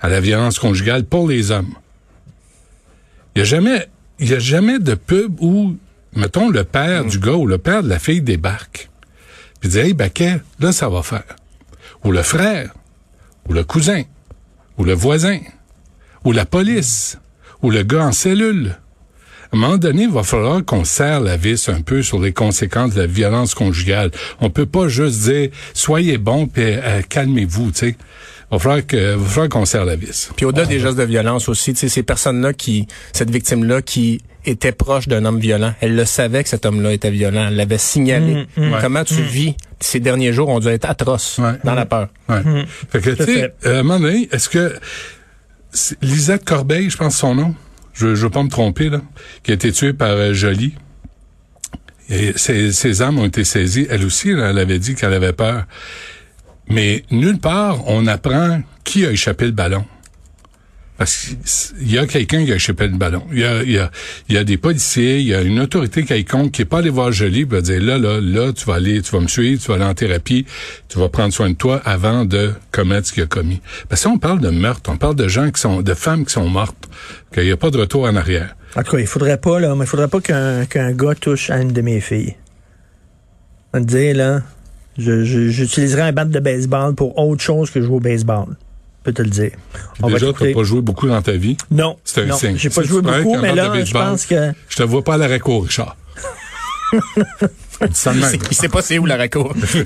à 0.00 0.08
la 0.08 0.20
violence 0.20 0.58
conjugale 0.58 1.04
pour 1.04 1.28
les 1.28 1.50
hommes. 1.50 1.74
Il 3.36 3.40
n'y 3.40 3.42
a 3.42 3.44
jamais, 3.44 3.86
il 4.18 4.30
y 4.30 4.34
a 4.34 4.38
jamais 4.38 4.78
de 4.78 4.94
pub 4.94 5.40
où, 5.40 5.76
mettons, 6.14 6.50
le 6.50 6.64
père 6.64 7.04
du 7.04 7.18
gars 7.18 7.34
ou 7.34 7.46
le 7.46 7.58
père 7.58 7.82
de 7.82 7.88
la 7.88 7.98
fille 7.98 8.20
débarque. 8.20 8.90
Puis 9.60 9.70
dit, 9.70 9.78
hey, 9.78 9.94
Baquet, 9.94 10.40
là, 10.60 10.72
ça 10.72 10.88
va 10.88 11.02
faire. 11.02 11.36
Ou 12.04 12.12
le 12.12 12.22
frère, 12.22 12.72
ou 13.48 13.52
le 13.52 13.64
cousin, 13.64 14.02
ou 14.76 14.84
le 14.84 14.92
voisin, 14.92 15.40
ou 16.24 16.32
la 16.32 16.44
police, 16.44 17.18
ou 17.62 17.70
le 17.70 17.82
gars 17.82 18.06
en 18.06 18.12
cellule. 18.12 18.76
À 19.50 19.56
un 19.56 19.60
moment 19.60 19.78
donné, 19.78 20.02
il 20.02 20.10
va 20.10 20.22
falloir 20.22 20.62
qu'on 20.64 20.84
serre 20.84 21.20
la 21.20 21.36
vis 21.36 21.68
un 21.68 21.80
peu 21.80 22.02
sur 22.02 22.20
les 22.20 22.32
conséquences 22.32 22.94
de 22.94 23.00
la 23.00 23.06
violence 23.06 23.54
conjugale. 23.54 24.10
On 24.40 24.50
peut 24.50 24.66
pas 24.66 24.88
juste 24.88 25.22
dire 25.22 25.50
soyez 25.72 26.18
bon 26.18 26.46
puis 26.46 26.64
euh, 26.66 27.00
calmez-vous, 27.08 27.70
tu 27.70 27.78
sais. 27.78 27.96
Il 28.50 28.54
va 28.54 28.58
falloir 28.58 28.86
que 28.86 29.14
va 29.14 29.24
falloir 29.26 29.48
qu'on 29.50 29.64
serre 29.66 29.84
la 29.84 29.96
vis. 29.96 30.30
Puis 30.36 30.46
au-delà 30.46 30.64
des 30.66 30.80
gestes 30.80 30.96
de 30.96 31.02
violence 31.04 31.48
aussi, 31.50 31.74
tu 31.74 31.80
sais, 31.80 31.88
ces 31.88 32.02
personnes-là 32.02 32.54
qui, 32.54 32.86
cette 33.12 33.30
victime-là 33.30 33.82
qui 33.82 34.22
était 34.46 34.72
proche 34.72 35.06
d'un 35.06 35.24
homme 35.26 35.38
violent, 35.38 35.74
elle 35.80 35.94
le 35.94 36.06
savait 36.06 36.42
que 36.42 36.48
cet 36.48 36.64
homme-là 36.64 36.92
était 36.94 37.10
violent, 37.10 37.48
elle 37.48 37.56
l'avait 37.56 37.76
signalé. 37.76 38.46
Comment 38.80 39.04
tu 39.04 39.20
vis 39.20 39.54
ces 39.80 40.00
derniers 40.00 40.32
jours 40.32 40.48
ont 40.48 40.60
dû 40.60 40.68
être 40.68 40.88
atroces 40.88 41.38
Ouais. 41.38 41.52
dans 41.64 41.74
la 41.74 41.84
peur. 41.84 42.08
Ouais. 42.28 42.40
Fait 42.90 43.00
que, 43.00 43.10
tu 43.10 43.24
sais, 43.24 43.52
à 43.64 43.68
un 43.70 43.82
moment 43.82 44.00
donné, 44.00 44.28
est-ce 44.32 44.48
que 44.48 44.74
c'est 45.70 46.00
Lisette 46.02 46.44
Corbeil, 46.46 46.88
je 46.88 46.96
pense 46.96 47.16
son 47.18 47.34
nom, 47.34 47.54
je, 47.92 48.14
je 48.14 48.22
veux 48.22 48.30
pas 48.30 48.42
me 48.42 48.48
tromper, 48.48 48.88
là, 48.88 49.02
qui 49.42 49.50
a 49.50 49.54
été 49.54 49.70
tuée 49.72 49.92
par 49.92 50.08
euh, 50.12 50.32
Jolie. 50.32 50.74
Et 52.08 52.32
ses, 52.36 52.72
ses 52.72 53.02
armes 53.02 53.18
ont 53.18 53.26
été 53.26 53.44
saisies. 53.44 53.86
Elle 53.90 54.04
aussi, 54.06 54.32
là, 54.32 54.48
elle 54.50 54.58
avait 54.58 54.78
dit 54.78 54.94
qu'elle 54.94 55.12
avait 55.12 55.34
peur. 55.34 55.64
Mais 56.70 57.04
nulle 57.10 57.38
part, 57.38 57.88
on 57.88 58.06
apprend 58.06 58.60
qui 58.84 59.06
a 59.06 59.10
échappé 59.10 59.46
le 59.46 59.52
ballon. 59.52 59.84
Parce 60.98 61.28
qu'il 61.76 61.92
y 61.92 61.96
a 61.96 62.06
quelqu'un 62.06 62.44
qui 62.44 62.50
a 62.50 62.56
échappé 62.56 62.88
le 62.88 62.96
ballon. 62.96 63.22
Il 63.30 63.38
y 63.38 63.44
a, 63.44 63.62
il 63.62 63.70
y 63.70 63.78
a, 63.78 63.88
il 64.28 64.34
y 64.34 64.38
a 64.38 64.42
des 64.42 64.56
policiers, 64.56 65.20
il 65.20 65.28
y 65.28 65.34
a 65.34 65.42
une 65.42 65.60
autorité 65.60 66.02
quelconque 66.02 66.50
qui 66.50 66.62
est 66.62 66.64
pas 66.64 66.78
allé 66.78 66.90
voir 66.90 67.12
Jolie, 67.12 67.44
va 67.44 67.60
dire 67.60 67.80
là, 67.80 67.98
là, 67.98 68.20
là, 68.20 68.52
tu 68.52 68.64
vas 68.64 68.74
aller, 68.74 69.00
tu 69.00 69.12
vas 69.12 69.20
me 69.20 69.28
suivre, 69.28 69.62
tu 69.62 69.68
vas 69.68 69.76
aller 69.76 69.84
en 69.84 69.94
thérapie, 69.94 70.44
tu 70.88 70.98
vas 70.98 71.08
prendre 71.08 71.32
soin 71.32 71.50
de 71.50 71.54
toi 71.54 71.80
avant 71.84 72.24
de 72.24 72.52
commettre 72.72 73.06
ce 73.06 73.12
qu'il 73.12 73.22
a 73.22 73.26
commis. 73.26 73.60
Parce 73.88 74.02
que 74.02 74.08
si 74.08 74.12
on 74.12 74.18
parle 74.18 74.40
de 74.40 74.50
meurtre, 74.50 74.90
on 74.90 74.96
parle 74.96 75.14
de 75.14 75.28
gens 75.28 75.52
qui 75.52 75.60
sont, 75.60 75.82
de 75.82 75.94
femmes 75.94 76.26
qui 76.26 76.32
sont 76.32 76.48
mortes, 76.48 76.88
qu'il 77.32 77.44
n'y 77.44 77.52
a 77.52 77.56
pas 77.56 77.70
de 77.70 77.78
retour 77.78 78.02
en 78.02 78.16
arrière. 78.16 78.56
En 78.74 78.82
tout 78.82 78.90
cas, 78.90 78.98
il 78.98 79.06
faudrait 79.06 79.38
pas, 79.38 79.60
là, 79.60 79.76
mais 79.76 79.84
il 79.84 79.88
faudrait 79.88 80.08
pas 80.08 80.20
qu'un 80.20 80.66
qu'un 80.66 80.90
gars 80.92 81.14
touche 81.14 81.48
à 81.50 81.58
une 81.58 81.72
de 81.72 81.80
mes 81.80 82.00
filles. 82.00 82.34
On 83.72 83.80
te 83.80 83.86
dire, 83.86 84.16
là, 84.16 84.42
j'utiliserais 84.98 86.02
un 86.02 86.12
bat 86.12 86.24
de 86.24 86.40
baseball 86.40 86.94
pour 86.94 87.16
autre 87.18 87.42
chose 87.42 87.70
que 87.70 87.80
jouer 87.80 87.96
au 87.96 88.00
baseball. 88.00 88.46
Je 88.50 89.04
peux 89.04 89.12
te 89.12 89.22
le 89.22 89.30
dire. 89.30 89.52
On 90.02 90.08
Déjà, 90.08 90.26
t'écouter. 90.26 90.52
t'as 90.52 90.58
pas 90.60 90.64
joué 90.64 90.80
beaucoup 90.82 91.08
dans 91.08 91.22
ta 91.22 91.32
vie? 91.32 91.56
Non, 91.70 91.96
C'est 92.04 92.22
un 92.22 92.26
non, 92.26 92.36
signe. 92.36 92.56
j'ai 92.56 92.68
pas 92.68 92.82
Si 92.82 92.88
joué 92.88 93.00
tu 93.02 93.06
beaucoup, 93.08 93.38
mais 93.40 93.54
là, 93.54 93.72
je 93.84 93.92
pense 93.92 94.26
que 94.26 94.52
Je 94.68 94.76
te 94.76 94.82
vois 94.82 95.02
pas 95.02 95.14
à 95.14 95.18
court, 95.38 95.62
Richard. 95.64 95.96
Il 98.50 98.56
sait 98.56 98.68
pas 98.68 98.82
c'est 98.82 98.98
où 98.98 99.06
la 99.06 99.16
raccourci. 99.16 99.58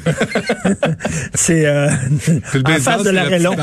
c'est 1.34 1.66
euh, 1.66 1.88
C'est 2.44 2.54
le 2.54 2.60
en 2.60 2.62
baseball, 2.62 2.94
face 2.94 3.04
de 3.04 3.10
l'arrêt 3.10 3.38
long. 3.38 3.56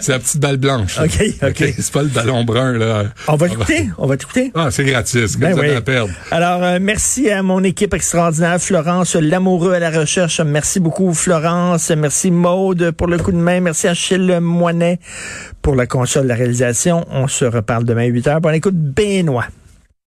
C'est 0.00 0.12
la 0.12 0.18
petite 0.18 0.40
balle 0.40 0.56
blanche. 0.56 0.98
OK, 0.98 1.24
OK. 1.42 1.74
C'est 1.78 1.92
pas 1.92 2.02
le 2.02 2.08
ballon 2.08 2.44
brun, 2.44 2.72
là. 2.72 3.04
On 3.28 3.36
va 3.36 3.48
t'écouter, 3.48 3.90
on 3.98 4.06
va 4.06 4.16
t'écouter? 4.16 4.52
Ah, 4.54 4.70
c'est 4.70 4.84
gratis. 4.84 5.36
Ben 5.36 5.58
oui. 5.58 5.70
à 5.70 5.80
perdre? 5.80 6.12
Alors, 6.30 6.62
euh, 6.62 6.78
merci 6.80 7.30
à 7.30 7.42
mon 7.42 7.62
équipe 7.62 7.94
extraordinaire, 7.94 8.60
Florence 8.60 9.14
Lamoureux 9.14 9.72
à 9.72 9.78
la 9.78 9.90
recherche. 9.90 10.40
Merci 10.40 10.80
beaucoup, 10.80 11.14
Florence. 11.14 11.90
Merci, 11.90 12.30
Maude, 12.30 12.90
pour 12.92 13.06
le 13.06 13.18
coup 13.18 13.32
de 13.32 13.36
main. 13.36 13.60
Merci, 13.60 13.88
Achille 13.88 14.38
Moinet, 14.40 14.98
pour 15.62 15.76
la 15.76 15.86
console 15.86 16.24
de 16.24 16.28
la 16.28 16.34
réalisation. 16.34 17.04
On 17.10 17.28
se 17.28 17.44
reparle 17.44 17.84
demain 17.84 18.02
à 18.02 18.06
8 18.06 18.26
heures. 18.26 18.40
Bon, 18.40 18.50
écoute, 18.50 18.74
Benoît. 18.76 19.46